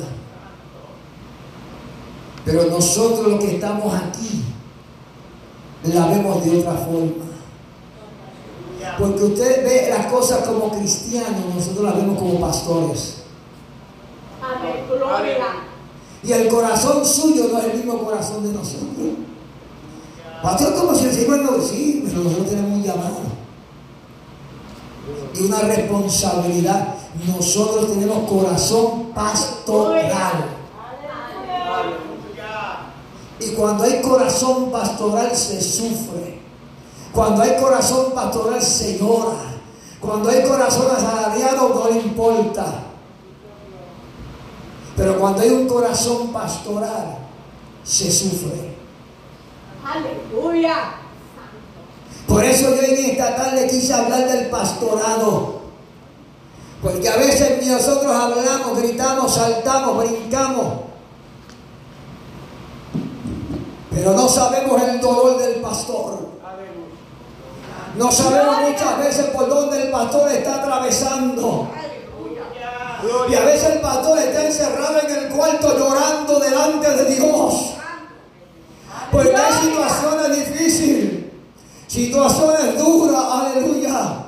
Pero 2.47 2.65
nosotros 2.65 3.27
los 3.27 3.41
que 3.41 3.55
estamos 3.57 3.95
aquí, 3.95 4.54
la 5.93 6.07
vemos 6.07 6.45
de 6.45 6.61
otra 6.61 6.73
forma. 6.73 7.25
Porque 8.99 9.25
usted 9.25 9.65
ve 9.65 9.89
las 9.91 10.07
cosas 10.07 10.47
como 10.47 10.71
cristianos, 10.71 11.55
nosotros 11.55 11.85
las 11.85 11.97
vemos 11.97 12.19
como 12.19 12.41
pastores. 12.41 13.23
Y 16.23 16.33
el 16.33 16.49
corazón 16.49 17.05
suyo 17.05 17.49
no 17.53 17.59
es 17.59 17.65
el 17.65 17.75
mismo 17.75 17.99
corazón 17.99 18.45
de 18.45 18.53
nosotros. 18.53 18.91
Pastor, 20.43 20.75
como 20.75 20.95
si 20.95 21.07
el 21.07 21.13
Señor 21.13 21.39
no 21.39 21.61
sí, 21.61 22.03
pero 22.07 22.25
nosotros 22.25 22.51
tenemos 22.51 22.73
un 22.73 22.83
llamado. 22.83 23.17
Y 25.35 25.43
una 25.45 25.59
responsabilidad. 25.61 26.95
Nosotros 27.27 27.93
tenemos 27.93 28.29
corazón 28.29 29.13
pastoral. 29.15 30.54
Y 33.45 33.51
cuando 33.51 33.85
hay 33.85 34.01
corazón 34.01 34.71
pastoral 34.71 35.35
se 35.37 35.61
sufre. 35.61 36.41
Cuando 37.13 37.43
hay 37.43 37.57
corazón 37.61 38.13
pastoral 38.15 38.63
se 38.63 38.99
llora. 38.99 39.37
Cuando 40.01 40.31
hay 40.31 40.43
corazón 40.43 40.87
asalariado 40.97 41.69
no 41.69 41.91
le 41.91 42.01
importa. 42.01 42.65
Pero 44.97 45.19
cuando 45.19 45.43
hay 45.43 45.51
un 45.51 45.67
corazón 45.67 46.33
pastoral 46.33 47.19
se 47.83 48.11
sufre. 48.11 48.75
Aleluya. 49.85 50.95
Por 52.27 52.43
eso 52.43 52.75
yo 52.75 52.83
en 52.83 53.11
esta 53.11 53.37
tarde 53.37 53.69
quise 53.69 53.93
hablar 53.93 54.27
del 54.27 54.49
pastorado. 54.49 55.61
Porque 56.83 57.09
a 57.09 57.17
veces 57.17 57.67
nosotros 57.67 58.15
hablamos, 58.15 58.79
gritamos, 58.79 59.35
saltamos, 59.35 59.99
brincamos. 59.99 60.94
Pero 63.95 64.13
no 64.13 64.29
sabemos 64.29 64.83
el 64.83 65.01
dolor 65.01 65.39
del 65.39 65.61
pastor. 65.61 66.19
No 67.97 68.11
sabemos 68.11 68.61
muchas 68.63 68.99
veces 68.99 69.27
por 69.27 69.49
dónde 69.49 69.83
el 69.83 69.91
pastor 69.91 70.31
está 70.33 70.57
atravesando. 70.57 71.69
Y 73.29 73.35
a 73.35 73.41
veces 73.41 73.75
el 73.75 73.81
pastor 73.81 74.19
está 74.19 74.47
encerrado 74.47 75.01
en 75.01 75.11
el 75.11 75.29
cuarto 75.29 75.79
llorando 75.79 76.41
delante 76.41 76.91
de 76.91 77.05
Dios. 77.15 77.75
Porque 79.13 79.37
hay 79.37 79.53
situaciones 79.53 80.37
difíciles, 80.37 81.25
situaciones 81.87 82.77
duras, 82.77 83.23
aleluya. 83.31 84.25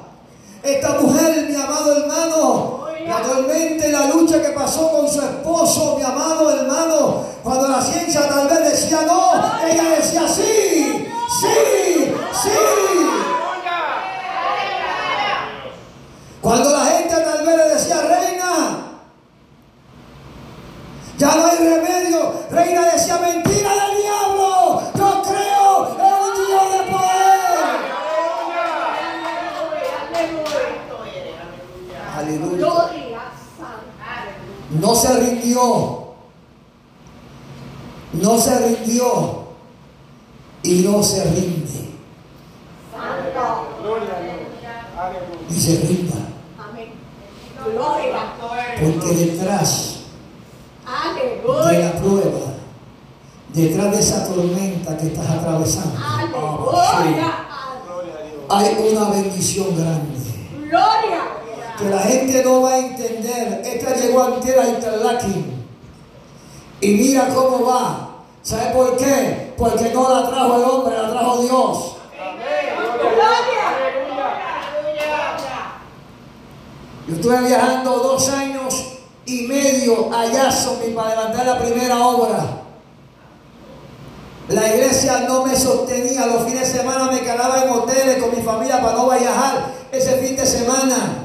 Esta 0.63 1.01
mujer, 1.01 1.49
mi 1.49 1.57
amado 1.57 1.97
hermano, 1.97 2.76
la 3.07 3.23
tormenta 3.23 3.87
y 3.87 3.93
la 3.93 4.07
lucha 4.07 4.43
que 4.43 4.49
pasó 4.51 4.91
con 4.91 5.09
su 5.09 5.21
esposo, 5.21 5.97
mi 5.97 6.03
amado 6.03 6.51
hermano, 6.51 7.25
cuando 7.43 7.69
la 7.69 7.81
ciencia 7.81 8.29
tal 8.29 8.49
vez 8.49 8.71
decía 8.73 9.03
no, 9.07 9.33
ella 9.67 9.85
decía 9.97 10.27
sí, 10.29 11.07
sí, 11.41 12.15
sí. 12.43 12.51
Cuando 16.41 16.71
la 16.71 16.85
gente 16.87 17.15
tal 17.17 17.45
vez 17.45 17.57
le 17.57 17.69
decía 17.75 18.01
reina, 18.03 18.79
ya 21.19 21.35
no 21.35 21.47
hay 21.47 21.57
remedio, 21.59 22.33
reina 22.51 22.83
decía 22.93 23.19
mentira 23.19 23.71
del 23.71 23.97
diablo, 24.03 24.83
yo 24.95 25.23
creo 25.23 25.97
en 25.99 26.13
un 26.23 26.47
Dios 26.47 26.73
de 26.73 26.93
poder. 26.93 27.27
Aleluya. 32.17 32.57
Gloria 32.57 33.21
Santa. 33.59 34.81
No 34.81 34.95
se 34.95 35.21
rindió. 35.21 36.07
No 38.13 38.39
se 38.39 38.59
rindió. 38.69 39.47
Y 40.63 40.81
no 40.83 41.03
se 41.03 41.25
rinde. 41.25 41.91
Santo. 42.93 43.69
Gloria 43.83 44.17
a 44.17 44.21
Dios. 44.21 44.37
Aleluya. 44.99 45.47
Y 45.51 45.55
se 45.61 45.81
rinda. 45.87 46.15
Amén. 46.59 46.93
Gloria. 47.65 48.33
Porque 48.81 49.15
detrás 49.15 49.93
de 50.85 50.93
Aleluya. 50.93 51.79
la 51.79 51.93
prueba, 52.01 52.55
detrás 53.53 53.93
de 53.93 54.01
esa 54.01 54.27
tormenta 54.27 54.97
que 54.97 55.07
estás 55.09 55.31
atravesando, 55.31 55.99
Aleluya. 55.99 56.57
Gloria 56.57 57.35
a 58.49 58.63
Dios. 58.63 58.79
hay 58.79 58.93
una 58.93 59.11
bendición 59.11 59.77
grande. 59.77 60.19
Gloria. 60.69 61.23
Que 61.79 61.91
la 61.91 61.99
gente 62.01 62.43
no 62.43 62.63
va 62.63 62.71
a 62.73 62.79
entender. 62.79 63.61
Esta 63.65 63.95
llegó 63.97 64.23
antes 64.23 64.57
a 64.57 64.67
Interlaken. 64.69 65.67
Y 66.81 66.89
mira 66.93 67.29
cómo 67.35 67.67
va. 67.67 68.23
¿Sabe 68.43 68.73
por 68.73 68.97
qué? 68.97 69.55
Porque 69.59 69.91
no 69.93 70.09
la 70.09 70.29
trajo 70.31 70.57
el 70.57 70.65
hombre, 70.65 70.97
la 70.97 71.11
trajo 71.11 71.43
Dios. 71.43 71.93
Yo 77.09 77.15
estuve 77.15 77.41
viajando 77.47 77.91
dos 77.99 78.29
años 78.31 78.85
y 79.27 79.43
medio 79.43 80.13
a 80.13 80.27
Jacksonville 80.27 80.95
para 80.95 81.11
levantar 81.11 81.47
la 81.47 81.59
primera 81.59 82.05
obra. 82.05 82.63
La 84.49 84.69
iglesia 84.75 85.21
no 85.29 85.45
me 85.45 85.55
sostenía. 85.57 86.27
Los 86.27 86.45
fines 86.45 86.73
de 86.73 86.79
semana 86.79 87.11
me 87.11 87.21
quedaba 87.21 87.63
en 87.63 87.71
hoteles 87.71 88.23
con 88.23 88.35
mi 88.35 88.43
familia 88.43 88.81
para 88.81 88.97
no 88.97 89.11
viajar 89.11 89.67
ese 89.93 90.17
fin 90.19 90.37
de 90.37 90.47
semana. 90.47 91.25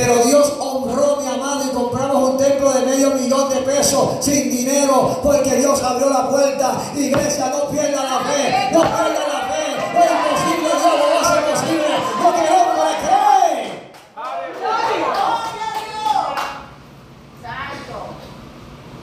Pero 0.00 0.24
Dios 0.24 0.54
honró 0.58 1.18
mi 1.20 1.28
amado 1.28 1.62
y 1.62 1.68
compramos 1.74 2.30
un 2.30 2.38
templo 2.38 2.72
de 2.72 2.86
medio 2.86 3.10
millón 3.10 3.50
de 3.50 3.56
pesos 3.56 4.12
sin 4.20 4.50
dinero 4.50 5.20
porque 5.22 5.56
Dios 5.56 5.82
abrió 5.82 6.08
la 6.08 6.30
puerta. 6.30 6.80
Iglesia, 6.96 7.50
no 7.50 7.68
pierda 7.68 8.02
la 8.04 8.20
fe, 8.20 8.70
no 8.72 8.80
pierda 8.80 9.28
la 9.28 9.40
fe. 9.50 9.76
Lo 9.92 10.00
imposible 10.00 10.70
Dios 10.80 10.94
lo 10.96 11.20
hace 11.20 11.38
posible. 11.50 11.84
Lo 12.22 12.28
el 12.32 12.48
hombre 12.56 12.90
cree. 13.04 13.92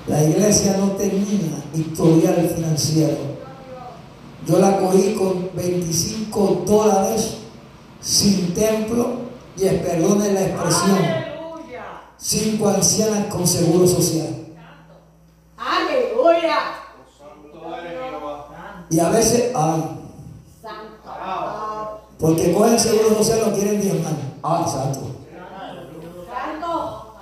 La 0.08 0.24
iglesia 0.24 0.78
no 0.80 0.94
tenía 0.94 1.64
historial 1.76 2.52
financiero. 2.56 3.18
Yo 4.48 4.58
la 4.58 4.80
cogí 4.80 5.14
con 5.14 5.52
25 5.54 6.64
dólares 6.66 7.36
sin 8.02 8.52
templo 8.56 9.27
y 9.58 9.70
perdone 9.80 10.34
la 10.34 10.42
expresión, 10.42 11.00
cinco 12.18 12.70
ancianas 12.70 13.26
con 13.26 13.48
seguro 13.48 13.88
social. 13.88 14.46
Aleluya. 15.58 16.58
Y 18.90 19.00
a 19.00 19.10
veces, 19.10 19.52
ay, 19.56 19.84
Santo. 20.62 22.02
porque 22.20 22.54
cogen 22.54 22.80
seguro 22.80 23.16
social 23.16 23.42
no 23.48 23.54
quieren 23.54 23.82
diezmar. 23.82 24.14
Ah, 24.44 24.62
exacto. 24.66 25.00
Santo. 26.28 27.14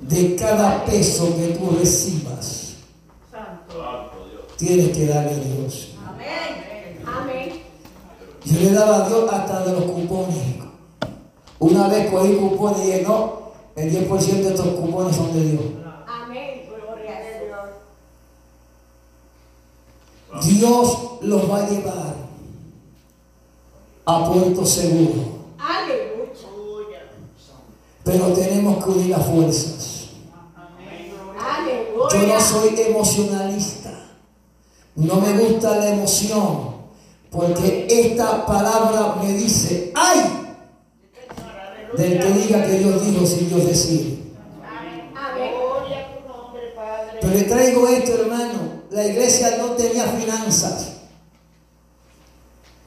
De 0.00 0.36
cada 0.36 0.84
peso 0.84 1.36
que 1.36 1.48
tú 1.48 1.76
recibas, 1.78 2.74
tienes 4.56 4.96
que 4.96 5.06
darle 5.06 5.32
a 5.32 5.38
Dios. 5.38 5.97
Amén. 8.50 8.58
Amén. 8.58 8.58
Yo 8.58 8.60
le 8.60 8.72
daba 8.72 9.04
a 9.04 9.08
Dios 9.08 9.32
hasta 9.32 9.64
de 9.64 9.72
los 9.72 9.84
cupones. 9.84 10.36
Una 11.58 11.88
vez 11.88 12.10
cogí 12.10 12.34
cupones 12.34 12.78
y 12.78 12.86
dije, 12.86 13.02
no, 13.02 13.52
el 13.76 14.08
10% 14.08 14.18
de 14.20 14.48
estos 14.48 14.66
cupones 14.66 15.16
son 15.16 15.32
de 15.32 15.50
Dios. 15.50 15.62
Amén. 16.06 16.68
Gloria 16.68 17.18
a 17.18 17.20
Dios. 20.32 20.44
Dios 20.44 20.98
los 21.22 21.50
va 21.50 21.58
a 21.58 21.68
llevar 21.68 22.14
a 24.06 24.32
puerto 24.32 24.64
seguro. 24.64 25.22
Aleluya. 25.58 27.00
Pero 28.04 28.32
tenemos 28.32 28.82
que 28.82 28.90
unir 28.90 29.08
las 29.10 29.26
fuerzas. 29.26 29.84
Yo 32.10 32.26
no 32.26 32.40
soy 32.40 32.80
emocionalista. 32.80 33.90
No 34.94 35.16
me 35.20 35.38
gusta 35.38 35.76
la 35.76 35.90
emoción. 35.90 36.67
Porque 37.30 37.86
esta 37.88 38.46
palabra 38.46 39.16
me 39.22 39.32
dice, 39.34 39.92
¡ay! 39.94 40.20
Del 41.96 42.20
que 42.20 42.32
diga 42.32 42.66
que 42.66 42.78
Dios 42.78 43.06
dijo 43.06 43.26
sin 43.26 43.48
Dios 43.48 43.66
decir. 43.66 44.34
Pero 47.20 47.34
le 47.34 47.42
traigo 47.44 47.88
esto, 47.88 48.14
hermano. 48.14 48.82
La 48.90 49.06
iglesia 49.06 49.56
no 49.58 49.72
tenía 49.72 50.04
finanzas. 50.04 50.92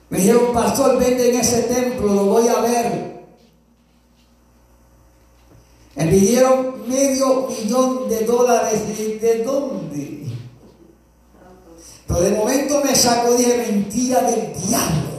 Me 0.09 0.17
dijeron, 0.17 0.51
pastor, 0.53 0.97
vende 0.97 1.29
en 1.29 1.39
ese 1.39 1.63
templo, 1.63 2.13
lo 2.13 2.25
voy 2.25 2.47
a 2.47 2.59
ver. 2.59 3.11
Me 5.95 6.07
pidieron 6.07 6.87
medio 6.87 7.47
millón 7.47 8.09
de 8.09 8.25
dólares. 8.25 8.81
¿Y 8.97 9.19
¿De 9.19 9.43
dónde? 9.43 10.30
Pero 12.11 12.23
de 12.23 12.31
momento 12.31 12.81
me 12.83 12.93
sacó, 12.93 13.33
dije, 13.35 13.65
mentira 13.71 14.21
del 14.23 14.53
diablo. 14.53 15.11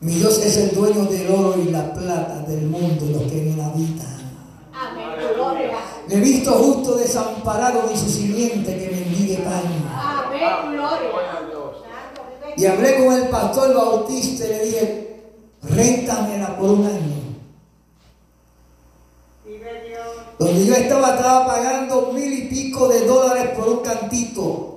Mi 0.00 0.14
Dios 0.14 0.38
es 0.38 0.56
el 0.56 0.74
dueño 0.74 1.04
del 1.04 1.30
oro 1.30 1.60
y 1.60 1.70
la 1.70 1.92
plata 1.92 2.40
del 2.48 2.62
mundo 2.66 3.04
y 3.04 3.12
los 3.12 3.22
que 3.24 3.42
en 3.42 3.52
él 3.52 3.60
habitan. 3.60 4.32
Amén. 4.72 5.08
Gloria. 5.34 5.78
Me 6.08 6.14
he 6.14 6.20
visto 6.20 6.52
justo 6.52 6.94
desamparado 6.96 7.84
ni 7.90 7.96
su 7.96 8.08
simiente 8.08 8.78
que 8.78 8.90
mendigue 8.90 9.36
pan. 9.38 9.62
Amén. 9.94 10.76
Gloria. 10.76 11.10
Y 12.56 12.66
hablé 12.66 13.04
con 13.04 13.14
el 13.14 13.28
pastor 13.28 13.74
Bautista 13.74 14.46
y 14.46 14.48
le 14.48 14.64
dije, 14.64 15.22
réntamela 15.62 16.56
por 16.56 16.70
un 16.70 16.86
año. 16.86 17.24
Donde 20.38 20.66
yo 20.66 20.74
estaba, 20.74 21.14
estaba 21.14 21.46
pagando 21.46 22.12
mil 22.12 22.32
y 22.32 22.48
pico 22.48 22.88
de 22.88 23.06
dólares 23.06 23.50
por 23.56 23.68
un 23.68 23.80
cantito. 23.80 24.73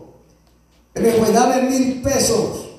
Me 0.99 1.31
dame 1.31 1.61
mil 1.69 2.01
pesos 2.01 2.69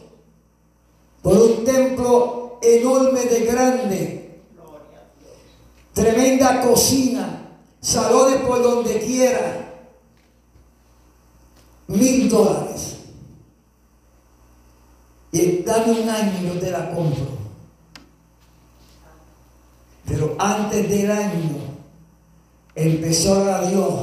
por 1.23 1.37
un 1.37 1.65
templo 1.65 2.59
enorme 2.63 3.21
de 3.23 3.41
grande. 3.41 4.41
Tremenda 5.93 6.61
cocina, 6.61 7.51
salones 7.81 8.41
por 8.43 8.63
donde 8.63 8.99
quiera. 9.01 9.83
Mil 11.89 12.29
dólares. 12.29 12.97
Y 15.33 15.63
dame 15.63 16.01
un 16.01 16.09
año 16.09 16.33
y 16.43 16.47
yo 16.47 16.61
te 16.61 16.71
la 16.71 16.91
compro. 16.91 17.39
Pero 20.07 20.35
antes 20.39 20.89
del 20.89 21.11
año 21.11 21.59
empezó 22.75 23.35
a 23.35 23.39
orar 23.39 23.65
a 23.65 23.69
Dios, 23.69 23.95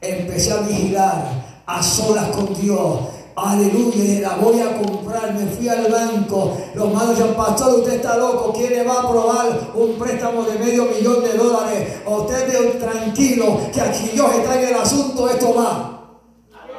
empecé 0.00 0.52
a 0.52 0.60
vigilar 0.60 1.62
a 1.66 1.82
solas 1.82 2.28
con 2.28 2.52
Dios. 2.54 3.00
Aleluya, 3.34 4.04
y 4.04 4.18
la 4.20 4.36
voy 4.36 4.60
a 4.60 4.76
comprar. 4.76 5.32
Me 5.32 5.46
fui 5.46 5.68
al 5.68 5.90
banco. 5.90 6.56
Los 6.74 6.92
manos 6.92 7.16
decían, 7.16 7.34
pastor, 7.34 7.78
usted 7.80 7.94
está 7.94 8.16
loco. 8.16 8.52
¿Quién 8.52 8.72
le 8.72 8.84
va 8.84 8.94
a 8.94 9.02
aprobar 9.02 9.70
un 9.74 9.94
préstamo 9.98 10.42
de 10.42 10.58
medio 10.58 10.84
millón 10.84 11.22
de 11.22 11.32
dólares? 11.32 12.02
Usted 12.06 12.46
de 12.46 12.70
tranquilo, 12.78 13.60
que 13.72 13.80
aquí 13.80 14.08
Dios 14.12 14.34
está 14.34 14.60
en 14.60 14.68
el 14.68 14.74
asunto, 14.74 15.28
esto 15.30 15.54
va. 15.54 16.00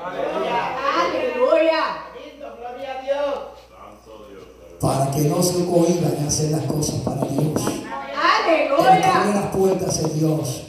Aleluya. 0.05 2.03
Gloria 2.39 2.99
a 2.99 3.01
Dios. 3.01 3.35
Para 4.79 5.11
que 5.11 5.21
no 5.21 5.41
se 5.41 5.65
cohiban 5.65 6.17
a 6.23 6.27
hacer 6.27 6.51
las 6.51 6.65
cosas 6.65 6.95
para 7.01 7.21
Dios. 7.21 7.61
Aleluya. 8.45 9.25
las 9.33 9.55
puertas 9.55 9.99
es 9.99 10.13
Dios. 10.19 10.63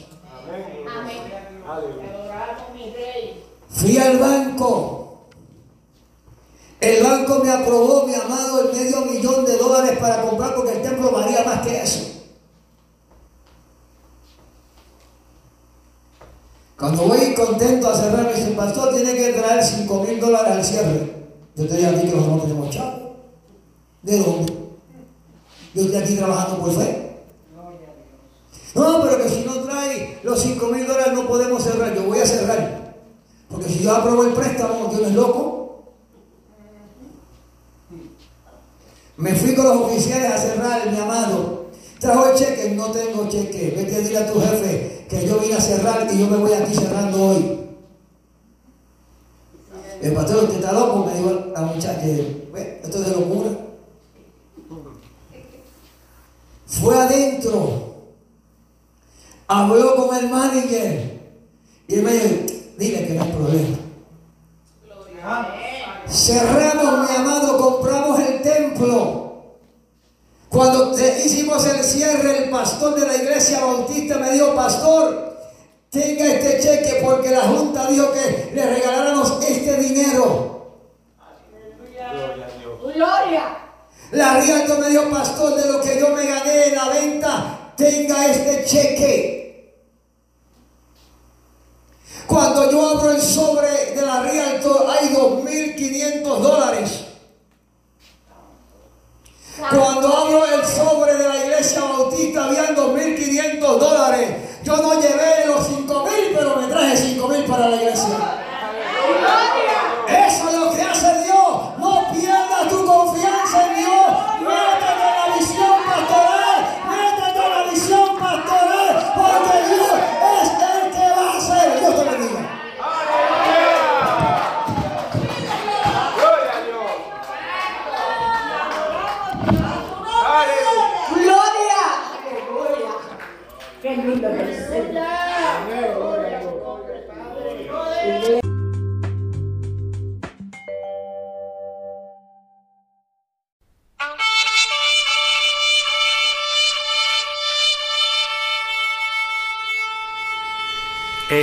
Amén. 0.97 1.19
Adoramos 1.67 2.73
mi 2.73 2.91
rey. 2.91 3.43
Fui 3.69 3.97
al 3.97 4.17
banco. 4.17 4.94
El 6.85 7.03
banco 7.03 7.41
me 7.43 7.49
aprobó, 7.49 8.05
mi 8.05 8.13
amado, 8.13 8.61
el 8.61 8.77
medio 8.77 9.01
millón 9.05 9.43
de 9.43 9.57
dólares 9.57 9.97
para 9.97 10.21
comprar 10.21 10.53
porque 10.53 10.73
el 10.73 10.83
templo 10.83 11.09
valía 11.09 11.43
más 11.43 11.65
que 11.65 11.81
eso. 11.81 12.11
Cuando 16.77 17.07
voy 17.07 17.33
contento 17.33 17.89
a 17.89 17.95
cerrar, 17.95 18.25
me 18.25 18.35
dice, 18.35 18.51
pastor, 18.51 18.93
tiene 18.93 19.15
que 19.15 19.33
traer 19.33 19.63
5 19.63 20.03
mil 20.03 20.19
dólares 20.19 20.51
al 20.51 20.63
cierre. 20.63 21.11
Yo 21.55 21.67
te 21.67 21.75
dije 21.75 21.87
a 21.87 21.99
ti 21.99 22.07
que 22.07 22.15
nosotros 22.15 22.37
no 22.37 22.43
tenemos 22.43 22.69
chavo. 22.69 23.15
¿De 24.03 24.19
dónde? 24.19 24.53
Yo 25.73 25.81
estoy 25.81 25.95
aquí 25.95 26.15
trabajando 26.17 26.59
por 26.59 26.71
fe. 26.71 27.23
No, 28.75 29.01
pero 29.01 29.23
que 29.23 29.29
si 29.29 29.43
no 29.43 29.55
trae 29.63 30.19
los 30.21 30.39
5 30.39 30.67
mil 30.67 30.85
dólares 30.85 31.13
no 31.13 31.27
podemos 31.27 31.63
cerrar. 31.63 31.95
Yo 31.95 32.03
voy 32.03 32.19
a 32.19 32.27
cerrar. 32.27 32.93
Porque 33.49 33.69
si 33.69 33.79
yo 33.81 33.95
apruebo 33.95 34.23
el 34.25 34.33
préstamo, 34.33 34.87
Dios 34.91 35.07
es 35.07 35.13
loco. 35.13 35.64
Me 39.17 39.33
fui 39.33 39.55
con 39.55 39.65
los 39.65 39.77
oficiales 39.77 40.31
a 40.31 40.37
cerrar, 40.37 40.91
mi 40.91 40.97
amado. 40.99 41.65
Trajo 41.99 42.27
el 42.29 42.35
cheque, 42.37 42.71
no 42.71 42.91
tengo 42.91 43.27
cheque. 43.29 43.73
Vete 43.75 43.95
a 43.95 43.97
decirle 43.99 44.17
a 44.19 44.31
tu 44.31 44.39
jefe 44.41 45.05
que 45.09 45.25
yo 45.27 45.39
vine 45.39 45.55
a 45.55 45.61
cerrar 45.61 46.07
y 46.11 46.19
yo 46.19 46.27
me 46.27 46.37
voy 46.37 46.51
aquí 46.53 46.73
cerrando 46.73 47.27
hoy. 47.27 47.59
El 50.01 50.13
pastor, 50.13 50.43
usted 50.43 50.55
está 50.57 50.73
loco, 50.73 51.05
me 51.05 51.13
dijo 51.13 51.45
la 51.53 51.61
muchacha. 51.61 51.97
"Ve, 52.53 52.81
Esto 52.83 52.97
es 52.99 53.05
de 53.05 53.11
locura. 53.11 53.49
Fue 56.67 56.95
adentro. 56.95 57.95
Habló 59.47 59.95
con 59.95 60.17
el 60.17 60.29
manager. 60.29 61.21
Y 61.87 61.93
él 61.95 62.03
me 62.03 62.11
dijo, 62.13 62.25
dile 62.77 63.07
que 63.07 63.13
no 63.13 63.23
hay 63.23 63.31
problema. 63.31 63.77
Cerramos, 66.07 67.09
mi 67.09 67.15
amado, 67.15 67.57
compramos 67.57 68.19
el 68.19 68.41
templo. 68.41 69.23
Cuando 70.49 70.91
te- 70.91 71.25
hicimos 71.25 71.65
el 71.65 71.83
cierre, 71.83 72.43
el 72.45 72.49
pastor 72.49 72.95
de 72.95 73.07
la 73.07 73.15
iglesia 73.15 73.59
bautista 73.65 74.17
me 74.17 74.31
dijo, 74.31 74.55
pastor, 74.55 75.35
tenga 75.89 76.25
este 76.25 76.59
cheque 76.59 77.01
porque 77.03 77.31
la 77.31 77.41
junta 77.41 77.87
dijo 77.87 78.11
que 78.11 78.51
le 78.53 78.65
regaláramos 78.65 79.37
este 79.47 79.77
dinero. 79.77 80.53
Gloria. 82.93 83.57
La 84.11 84.39
Rialto 84.39 84.77
me 84.79 84.89
dijo, 84.89 85.09
pastor, 85.09 85.55
de 85.55 85.71
lo 85.71 85.81
que 85.81 85.99
yo 85.99 86.09
me 86.09 86.25
gané 86.27 86.67
en 86.67 86.75
la 86.75 86.89
venta, 86.89 87.71
tenga 87.75 88.27
este 88.27 88.63
cheque. 88.63 89.14